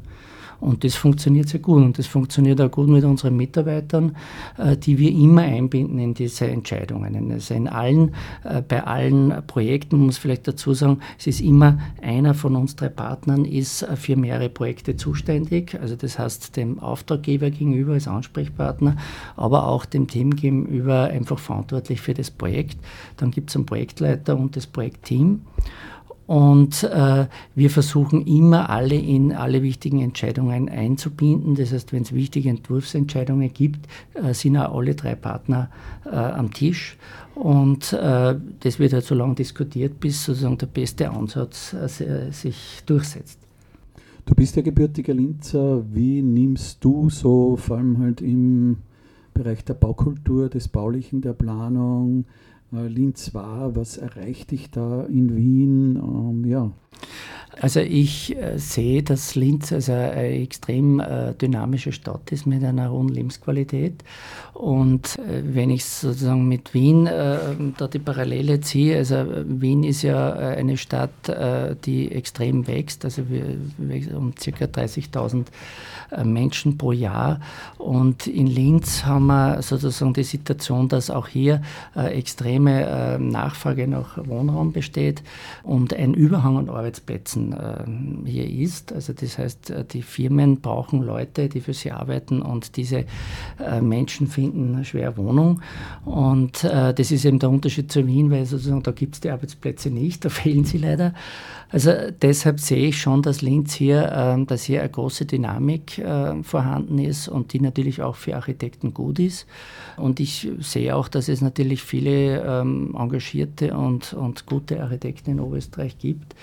Und 0.62 0.84
das 0.84 0.94
funktioniert 0.94 1.48
sehr 1.48 1.58
gut. 1.58 1.82
Und 1.82 1.98
das 1.98 2.06
funktioniert 2.06 2.60
auch 2.60 2.70
gut 2.70 2.88
mit 2.88 3.02
unseren 3.02 3.36
Mitarbeitern, 3.36 4.16
äh, 4.56 4.76
die 4.76 4.96
wir 4.96 5.10
immer 5.10 5.42
einbinden 5.42 5.98
in 5.98 6.14
diese 6.14 6.46
Entscheidungen. 6.46 7.32
Also 7.32 7.54
in 7.54 7.66
allen, 7.66 8.14
äh, 8.44 8.62
bei 8.62 8.84
allen 8.84 9.42
Projekten 9.48 10.06
muss 10.06 10.18
vielleicht 10.18 10.46
dazu 10.46 10.72
sagen, 10.72 11.00
es 11.18 11.26
ist 11.26 11.40
immer 11.40 11.78
einer 12.00 12.34
von 12.34 12.54
uns 12.54 12.76
drei 12.76 12.90
Partnern 12.90 13.44
ist 13.44 13.82
äh, 13.82 13.96
für 13.96 14.14
mehrere 14.14 14.48
Projekte 14.48 14.94
zuständig. 14.96 15.76
Also 15.80 15.96
das 15.96 16.20
heißt 16.20 16.56
dem 16.56 16.78
Auftraggeber 16.78 17.50
gegenüber 17.50 17.94
als 17.94 18.06
Ansprechpartner, 18.06 18.96
aber 19.34 19.66
auch 19.66 19.84
dem 19.84 20.06
Team 20.06 20.36
gegenüber 20.36 21.08
einfach 21.08 21.40
verantwortlich 21.40 22.00
für 22.00 22.14
das 22.14 22.30
Projekt. 22.30 22.78
Dann 23.16 23.32
gibt 23.32 23.50
es 23.50 23.56
einen 23.56 23.66
Projektleiter 23.66 24.38
und 24.38 24.54
das 24.54 24.68
Projektteam. 24.68 25.40
Und 26.26 26.84
äh, 26.84 27.26
wir 27.54 27.70
versuchen 27.70 28.26
immer 28.26 28.70
alle 28.70 28.94
in 28.94 29.32
alle 29.32 29.62
wichtigen 29.62 30.00
Entscheidungen 30.00 30.68
einzubinden. 30.68 31.56
Das 31.56 31.72
heißt, 31.72 31.92
wenn 31.92 32.02
es 32.02 32.14
wichtige 32.14 32.48
Entwurfsentscheidungen 32.48 33.52
gibt, 33.52 33.86
äh, 34.14 34.32
sind 34.32 34.56
auch 34.56 34.76
alle 34.76 34.94
drei 34.94 35.14
Partner 35.14 35.68
äh, 36.04 36.10
am 36.10 36.52
Tisch. 36.52 36.96
Und 37.34 37.92
äh, 37.92 38.36
das 38.60 38.78
wird 38.78 38.92
halt 38.92 39.04
so 39.04 39.14
lange 39.14 39.34
diskutiert, 39.34 39.98
bis 40.00 40.24
sozusagen 40.24 40.58
der 40.58 40.66
beste 40.66 41.10
Ansatz 41.10 41.74
äh, 41.74 42.30
sich 42.30 42.82
durchsetzt. 42.86 43.38
Du 44.24 44.34
bist 44.34 44.54
ja 44.54 44.62
gebürtiger 44.62 45.14
Linzer. 45.14 45.82
Wie 45.92 46.22
nimmst 46.22 46.84
du 46.84 47.10
so, 47.10 47.56
vor 47.56 47.78
allem 47.78 47.98
halt 47.98 48.20
im 48.20 48.76
Bereich 49.34 49.64
der 49.64 49.74
Baukultur, 49.74 50.48
des 50.48 50.68
Baulichen, 50.68 51.20
der 51.22 51.32
Planung, 51.32 52.26
Linz 52.80 53.34
war, 53.34 53.76
was 53.76 53.98
erreicht 53.98 54.50
dich 54.50 54.70
da 54.70 55.04
in 55.04 55.36
Wien? 55.36 55.96
Ähm, 55.96 56.44
ja. 56.46 56.72
Also 57.60 57.80
ich 57.80 58.36
äh, 58.36 58.58
sehe, 58.58 59.02
dass 59.02 59.34
Linz 59.34 59.72
also 59.72 59.92
eine 59.92 60.42
extrem 60.42 61.00
äh, 61.00 61.34
dynamische 61.34 61.92
Stadt 61.92 62.32
ist 62.32 62.46
mit 62.46 62.64
einer 62.64 62.90
hohen 62.90 63.08
Lebensqualität. 63.08 64.02
Und 64.54 65.18
äh, 65.18 65.42
wenn 65.44 65.70
ich 65.70 65.84
sozusagen 65.84 66.48
mit 66.48 66.72
Wien 66.72 67.06
äh, 67.06 67.38
da 67.76 67.88
die 67.88 67.98
Parallele 67.98 68.60
ziehe, 68.60 68.96
also 68.96 69.24
Wien 69.46 69.84
ist 69.84 70.02
ja 70.02 70.34
äh, 70.34 70.56
eine 70.56 70.76
Stadt, 70.76 71.28
äh, 71.28 71.76
die 71.84 72.10
extrem 72.10 72.66
wächst, 72.66 73.04
also 73.04 73.28
wir, 73.28 73.44
um 74.16 74.34
ca. 74.34 74.64
30.000 74.64 75.46
Menschen 76.24 76.76
pro 76.76 76.92
Jahr. 76.92 77.40
Und 77.78 78.26
in 78.26 78.46
Linz 78.46 79.04
haben 79.04 79.26
wir 79.26 79.62
sozusagen 79.62 80.12
die 80.12 80.24
Situation, 80.24 80.88
dass 80.88 81.08
auch 81.08 81.26
hier 81.26 81.62
extreme 81.94 83.18
Nachfrage 83.18 83.88
nach 83.88 84.18
Wohnraum 84.18 84.72
besteht 84.72 85.22
und 85.62 85.94
ein 85.94 86.12
Überhang 86.12 86.58
an 86.58 86.68
Arbeitsplätzen 86.82 87.52
äh, 87.52 88.28
hier 88.28 88.48
ist. 88.48 88.92
Also 88.92 89.12
das 89.12 89.38
heißt, 89.38 89.70
äh, 89.70 89.84
die 89.84 90.02
Firmen 90.02 90.60
brauchen 90.60 91.02
Leute, 91.02 91.48
die 91.48 91.60
für 91.60 91.74
sie 91.74 91.92
arbeiten 91.92 92.42
und 92.42 92.76
diese 92.76 93.04
äh, 93.58 93.80
Menschen 93.80 94.26
finden 94.26 94.84
schwer 94.84 95.16
Wohnung. 95.16 95.62
Und 96.04 96.64
das 96.64 97.10
ist 97.10 97.24
eben 97.24 97.38
der 97.38 97.50
Unterschied 97.50 97.92
zu 97.92 98.06
Wien, 98.06 98.30
weil 98.30 98.44
sozusagen 98.44 98.82
da 98.82 98.90
gibt 98.90 99.14
es 99.14 99.20
die 99.20 99.30
Arbeitsplätze 99.30 99.90
nicht, 99.90 100.24
da 100.24 100.28
fehlen 100.30 100.64
sie 100.64 100.78
leider. 100.78 101.14
Also 101.70 101.92
deshalb 102.20 102.60
sehe 102.60 102.88
ich 102.88 103.00
schon, 103.00 103.22
dass 103.22 103.40
Linz 103.40 103.72
hier, 103.74 104.36
äh, 104.38 104.44
dass 104.44 104.64
hier 104.64 104.80
eine 104.80 104.90
große 104.90 105.26
Dynamik 105.26 106.02
vorhanden 106.42 106.98
ist 106.98 107.28
und 107.28 107.52
die 107.52 107.60
natürlich 107.60 108.02
auch 108.02 108.16
für 108.16 108.34
Architekten 108.36 108.92
gut 108.92 109.18
ist. 109.18 109.46
Und 109.96 110.20
ich 110.20 110.48
sehe 110.58 110.94
auch, 110.96 111.08
dass 111.08 111.28
es 111.28 111.40
natürlich 111.40 111.82
viele 111.82 112.42
ähm, 112.42 112.94
engagierte 112.98 113.76
und, 113.76 114.12
und 114.12 114.46
gute 114.46 114.82
Architekten 114.82 115.32
in 115.32 115.40
Oberösterreich 115.40 115.98
gibt. 115.98 116.34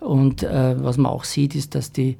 Und 0.00 0.42
äh, 0.42 0.82
was 0.82 0.96
man 0.96 1.12
auch 1.12 1.24
sieht, 1.24 1.54
ist, 1.54 1.74
dass 1.74 1.92
die 1.92 2.16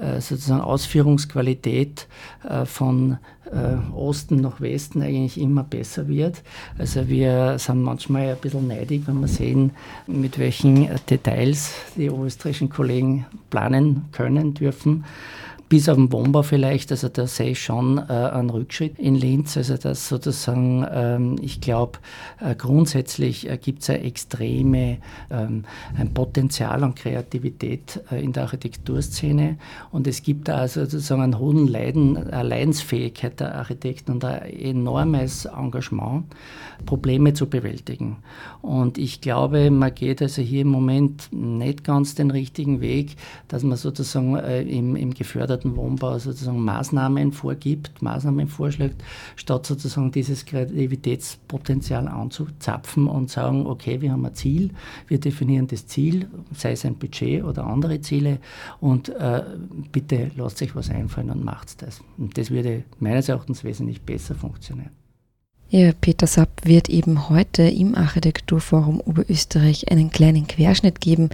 äh, 0.00 0.20
sozusagen 0.20 0.60
Ausführungsqualität 0.60 2.06
äh, 2.48 2.64
von 2.64 3.18
äh, 3.52 3.76
Osten 3.94 4.36
nach 4.36 4.60
Westen 4.60 5.02
eigentlich 5.02 5.40
immer 5.40 5.62
besser 5.62 6.08
wird. 6.08 6.42
Also 6.78 7.08
wir 7.08 7.58
sind 7.58 7.82
manchmal 7.82 8.30
ein 8.30 8.36
bisschen 8.38 8.66
neidig, 8.68 9.02
wenn 9.06 9.20
wir 9.20 9.28
sehen, 9.28 9.70
mit 10.06 10.38
welchen 10.38 10.88
Details 11.08 11.72
die 11.96 12.06
österreichischen 12.06 12.70
Kollegen 12.70 13.26
planen 13.50 14.06
können, 14.12 14.54
dürfen 14.54 15.04
bis 15.68 15.88
auf 15.88 15.96
den 15.96 16.12
Wohnbau 16.12 16.42
vielleicht, 16.42 16.92
also 16.92 17.08
da 17.08 17.26
sehe 17.26 17.50
ich 17.50 17.62
schon 17.62 17.98
äh, 17.98 18.12
einen 18.12 18.50
Rückschritt 18.50 18.98
in 18.98 19.16
Linz. 19.16 19.56
Also 19.56 19.76
das 19.76 20.08
sozusagen, 20.08 20.86
ähm, 20.90 21.36
ich 21.40 21.60
glaube, 21.60 21.98
äh, 22.40 22.54
grundsätzlich 22.54 23.50
äh, 23.50 23.58
gibt 23.58 23.82
es 23.82 23.90
eine 23.90 24.04
extreme, 24.04 24.98
ähm, 25.30 25.64
ein 25.98 26.14
Potenzial 26.14 26.84
an 26.84 26.94
Kreativität 26.94 28.00
äh, 28.12 28.22
in 28.22 28.32
der 28.32 28.44
Architekturszene 28.44 29.56
und 29.90 30.06
es 30.06 30.22
gibt 30.22 30.48
da 30.48 30.68
sozusagen 30.68 31.22
einen 31.22 31.38
hohen 31.38 31.66
Leiden, 31.66 32.16
eine 32.16 32.48
Leidensfähigkeit 32.48 33.40
der 33.40 33.56
Architekten 33.56 34.12
und 34.12 34.24
ein 34.24 34.42
enormes 34.42 35.46
Engagement, 35.46 36.26
Probleme 36.84 37.34
zu 37.34 37.46
bewältigen. 37.46 38.18
Und 38.62 38.98
ich 38.98 39.20
glaube, 39.20 39.70
man 39.70 39.94
geht 39.94 40.22
also 40.22 40.42
hier 40.42 40.62
im 40.62 40.68
Moment 40.68 41.28
nicht 41.32 41.84
ganz 41.84 42.14
den 42.14 42.30
richtigen 42.30 42.80
Weg, 42.80 43.16
dass 43.48 43.62
man 43.62 43.76
sozusagen 43.76 44.36
äh, 44.36 44.62
im, 44.62 44.94
im 44.94 45.14
geförderten 45.14 45.55
geförderten 45.56 45.76
Wohnbau 45.76 46.18
sozusagen 46.18 46.62
Maßnahmen 46.64 47.32
vorgibt, 47.32 48.02
Maßnahmen 48.02 48.48
vorschlägt, 48.48 49.02
statt 49.36 49.66
sozusagen 49.66 50.10
dieses 50.10 50.44
Kreativitätspotenzial 50.44 52.08
anzuzapfen 52.08 53.06
und 53.06 53.30
sagen, 53.30 53.66
okay, 53.66 54.00
wir 54.00 54.12
haben 54.12 54.26
ein 54.26 54.34
Ziel, 54.34 54.70
wir 55.08 55.18
definieren 55.18 55.66
das 55.66 55.86
Ziel, 55.86 56.28
sei 56.52 56.72
es 56.72 56.84
ein 56.84 56.96
Budget 56.96 57.44
oder 57.44 57.66
andere 57.66 58.00
Ziele 58.00 58.38
und 58.80 59.08
äh, 59.08 59.42
bitte 59.92 60.30
lasst 60.36 60.58
sich 60.58 60.74
was 60.76 60.90
einfallen 60.90 61.30
und 61.30 61.44
macht 61.44 61.82
das. 61.82 62.02
Und 62.18 62.36
das 62.36 62.50
würde 62.50 62.84
meines 62.98 63.28
Erachtens 63.28 63.64
wesentlich 63.64 64.02
besser 64.02 64.34
funktionieren. 64.34 65.05
Ja, 65.68 65.90
Peter 66.00 66.28
Sapp 66.28 66.64
wird 66.64 66.88
eben 66.88 67.28
heute 67.28 67.64
im 67.64 67.96
Architekturforum 67.96 69.00
Oberösterreich 69.00 69.90
einen 69.90 70.10
kleinen 70.10 70.46
Querschnitt 70.46 71.00
geben, 71.00 71.30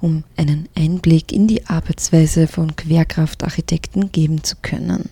um 0.00 0.24
einen 0.36 0.68
Einblick 0.74 1.32
in 1.32 1.46
die 1.46 1.64
Arbeitsweise 1.66 2.48
von 2.48 2.74
Querkraftarchitekten 2.74 4.10
geben 4.10 4.42
zu 4.42 4.56
können. 4.60 5.08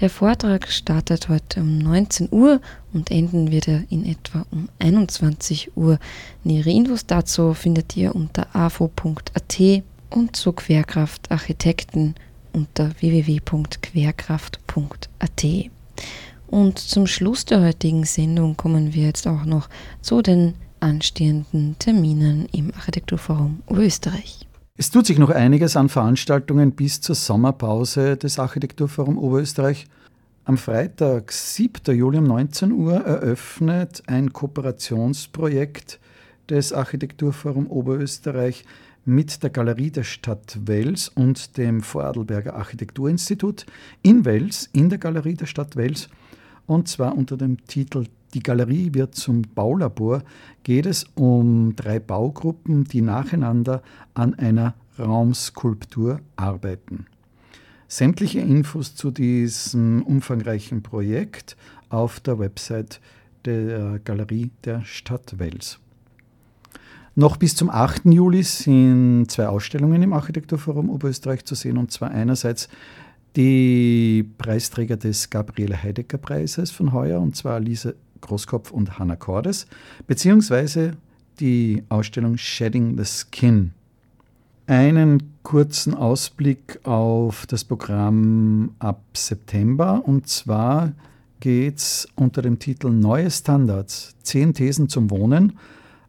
Der 0.00 0.10
Vortrag 0.10 0.66
startet 0.68 1.28
heute 1.28 1.60
um 1.60 1.78
19 1.78 2.30
Uhr 2.32 2.60
und 2.92 3.12
enden 3.12 3.52
wird 3.52 3.68
er 3.68 3.84
in 3.88 4.04
etwa 4.04 4.44
um 4.50 4.68
21 4.80 5.76
Uhr. 5.76 6.00
Nähere 6.42 6.70
Infos 6.70 7.06
dazu 7.06 7.54
findet 7.54 7.96
ihr 7.96 8.16
unter 8.16 8.48
avo.at 8.54 9.60
und 10.10 10.36
zu 10.36 10.52
Querkraftarchitekten 10.52 12.16
unter 12.52 12.90
www.querkraft.at. 13.00 15.70
Und 16.48 16.78
zum 16.78 17.06
Schluss 17.06 17.44
der 17.44 17.60
heutigen 17.60 18.04
Sendung 18.04 18.56
kommen 18.56 18.94
wir 18.94 19.04
jetzt 19.04 19.26
auch 19.26 19.44
noch 19.44 19.68
zu 20.00 20.22
den 20.22 20.54
anstehenden 20.80 21.76
Terminen 21.78 22.46
im 22.52 22.72
Architekturforum 22.74 23.62
Oberösterreich. 23.66 24.46
Es 24.76 24.90
tut 24.90 25.06
sich 25.06 25.18
noch 25.18 25.30
einiges 25.30 25.76
an 25.76 25.88
Veranstaltungen 25.88 26.72
bis 26.72 27.00
zur 27.00 27.16
Sommerpause 27.16 28.16
des 28.16 28.38
Architekturforum 28.38 29.18
Oberösterreich. 29.18 29.86
Am 30.44 30.56
Freitag, 30.56 31.32
7. 31.32 31.94
Juli 31.94 32.18
um 32.18 32.24
19 32.24 32.72
Uhr, 32.72 32.94
eröffnet 32.94 34.02
ein 34.06 34.32
Kooperationsprojekt 34.32 36.00
des 36.48 36.72
Architekturforum 36.72 37.66
Oberösterreich 37.66 38.64
mit 39.04 39.42
der 39.42 39.50
Galerie 39.50 39.90
der 39.90 40.04
Stadt 40.04 40.58
Wels 40.64 41.08
und 41.08 41.56
dem 41.58 41.82
Vorarlberger 41.82 42.54
Architekturinstitut 42.54 43.66
in 44.02 44.24
Wels, 44.24 44.70
in 44.72 44.88
der 44.88 44.98
Galerie 44.98 45.34
der 45.34 45.46
Stadt 45.46 45.76
Wels 45.76 46.08
und 46.68 46.86
zwar 46.86 47.16
unter 47.16 47.36
dem 47.36 47.64
Titel 47.66 48.04
Die 48.34 48.42
Galerie 48.42 48.94
wird 48.94 49.16
zum 49.16 49.42
Baulabor 49.42 50.22
geht 50.62 50.86
es 50.86 51.06
um 51.14 51.74
drei 51.74 51.98
Baugruppen, 51.98 52.84
die 52.84 53.00
nacheinander 53.00 53.82
an 54.14 54.34
einer 54.34 54.74
Raumskulptur 54.98 56.20
arbeiten. 56.36 57.06
Sämtliche 57.88 58.40
Infos 58.40 58.94
zu 58.94 59.10
diesem 59.10 60.02
umfangreichen 60.02 60.82
Projekt 60.82 61.56
auf 61.88 62.20
der 62.20 62.38
Website 62.38 63.00
der 63.46 63.98
Galerie 64.00 64.50
der 64.64 64.84
Stadt 64.84 65.38
Wels. 65.38 65.78
Noch 67.14 67.38
bis 67.38 67.56
zum 67.56 67.70
8. 67.70 68.04
Juli 68.04 68.42
sind 68.42 69.26
zwei 69.30 69.48
Ausstellungen 69.48 70.02
im 70.02 70.12
Architekturforum 70.12 70.90
Oberösterreich 70.90 71.44
zu 71.46 71.54
sehen, 71.54 71.78
und 71.78 71.90
zwar 71.90 72.10
einerseits 72.10 72.68
die 73.36 74.28
Preisträger 74.38 74.96
des 74.96 75.30
Gabriele 75.30 75.82
Heidegger 75.82 76.18
Preises 76.18 76.70
von 76.70 76.92
heuer, 76.92 77.20
und 77.20 77.36
zwar 77.36 77.60
Lisa 77.60 77.92
Großkopf 78.20 78.70
und 78.70 78.98
Hannah 78.98 79.16
Cordes, 79.16 79.66
beziehungsweise 80.06 80.92
die 81.40 81.84
Ausstellung 81.88 82.36
Shedding 82.36 82.96
the 82.96 83.04
Skin. 83.04 83.72
Einen 84.66 85.34
kurzen 85.42 85.94
Ausblick 85.94 86.80
auf 86.84 87.46
das 87.46 87.64
Programm 87.64 88.74
ab 88.78 89.02
September, 89.14 90.02
und 90.04 90.28
zwar 90.28 90.92
geht 91.40 91.78
es 91.78 92.08
unter 92.16 92.42
dem 92.42 92.58
Titel 92.58 92.90
Neue 92.90 93.30
Standards, 93.30 94.16
zehn 94.22 94.52
Thesen 94.52 94.88
zum 94.88 95.10
Wohnen 95.10 95.54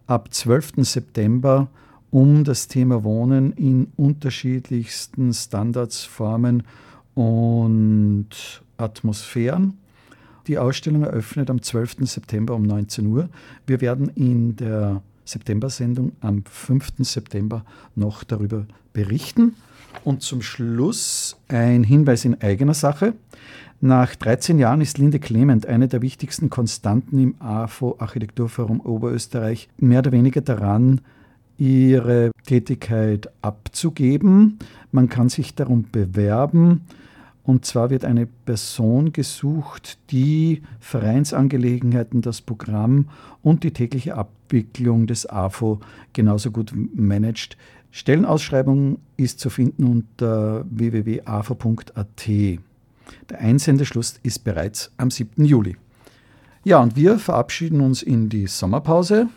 ab 0.07 0.33
12. 0.33 0.73
September 0.77 1.69
um 2.11 2.43
das 2.43 2.67
Thema 2.67 3.03
Wohnen 3.03 3.53
in 3.53 3.91
unterschiedlichsten 3.95 5.31
Standards, 5.31 6.03
Formen 6.03 6.63
und 7.19 8.29
Atmosphären. 8.77 9.77
Die 10.47 10.57
Ausstellung 10.57 11.03
eröffnet 11.03 11.49
am 11.49 11.61
12. 11.61 11.97
September 12.07 12.55
um 12.55 12.63
19 12.63 13.05
Uhr. 13.07 13.27
Wir 13.67 13.81
werden 13.81 14.09
in 14.15 14.55
der 14.55 15.01
September-Sendung 15.25 16.13
am 16.21 16.45
5. 16.45 16.93
September 16.99 17.65
noch 17.93 18.23
darüber 18.23 18.65
berichten. 18.93 19.55
Und 20.05 20.21
zum 20.21 20.41
Schluss 20.41 21.35
ein 21.49 21.83
Hinweis 21.83 22.23
in 22.23 22.39
eigener 22.41 22.73
Sache. 22.73 23.15
Nach 23.81 24.15
13 24.15 24.57
Jahren 24.57 24.79
ist 24.79 24.97
Linde 24.97 25.19
Clement 25.19 25.65
eine 25.65 25.89
der 25.89 26.01
wichtigsten 26.01 26.49
Konstanten 26.49 27.19
im 27.19 27.35
AFO 27.39 27.97
Architekturforum 27.99 28.79
Oberösterreich 28.79 29.67
mehr 29.77 29.99
oder 29.99 30.13
weniger 30.13 30.39
daran, 30.39 31.01
ihre 31.57 32.31
Tätigkeit 32.45 33.29
abzugeben. 33.41 34.57
Man 34.93 35.09
kann 35.09 35.27
sich 35.27 35.53
darum 35.53 35.85
bewerben. 35.91 36.85
Und 37.49 37.65
zwar 37.65 37.89
wird 37.89 38.05
eine 38.05 38.27
Person 38.27 39.11
gesucht, 39.11 39.97
die 40.11 40.61
Vereinsangelegenheiten, 40.79 42.21
das 42.21 42.41
Programm 42.41 43.09
und 43.41 43.63
die 43.63 43.71
tägliche 43.71 44.13
Abwicklung 44.13 45.07
des 45.07 45.27
AFO 45.27 45.79
genauso 46.13 46.51
gut 46.51 46.71
managt. 46.93 47.57
Stellenausschreibung 47.89 48.99
ist 49.17 49.39
zu 49.39 49.49
finden 49.49 49.85
unter 49.85 50.63
www.afo.at. 50.69 52.27
Der 52.27 53.39
Einsendeschluss 53.39 54.19
ist 54.21 54.43
bereits 54.43 54.91
am 54.97 55.09
7. 55.09 55.43
Juli. 55.43 55.75
Ja, 56.63 56.77
und 56.77 56.95
wir 56.95 57.17
verabschieden 57.17 57.81
uns 57.81 58.03
in 58.03 58.29
die 58.29 58.45
Sommerpause. 58.45 59.27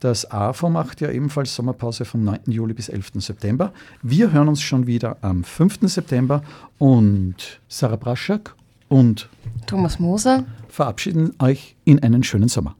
Das 0.00 0.30
AFO 0.30 0.68
macht 0.68 1.00
ja 1.00 1.10
ebenfalls 1.10 1.54
Sommerpause 1.54 2.04
vom 2.04 2.22
9. 2.24 2.40
Juli 2.46 2.74
bis 2.74 2.88
11. 2.88 3.12
September. 3.16 3.72
Wir 4.02 4.32
hören 4.32 4.48
uns 4.48 4.60
schon 4.60 4.86
wieder 4.86 5.16
am 5.22 5.42
5. 5.42 5.80
September 5.82 6.42
und 6.78 7.60
Sarah 7.68 7.96
Braschak 7.96 8.54
und 8.88 9.28
Thomas 9.66 9.98
Moser 9.98 10.44
verabschieden 10.68 11.32
euch 11.40 11.76
in 11.84 12.02
einen 12.02 12.22
schönen 12.22 12.48
Sommer. 12.48 12.76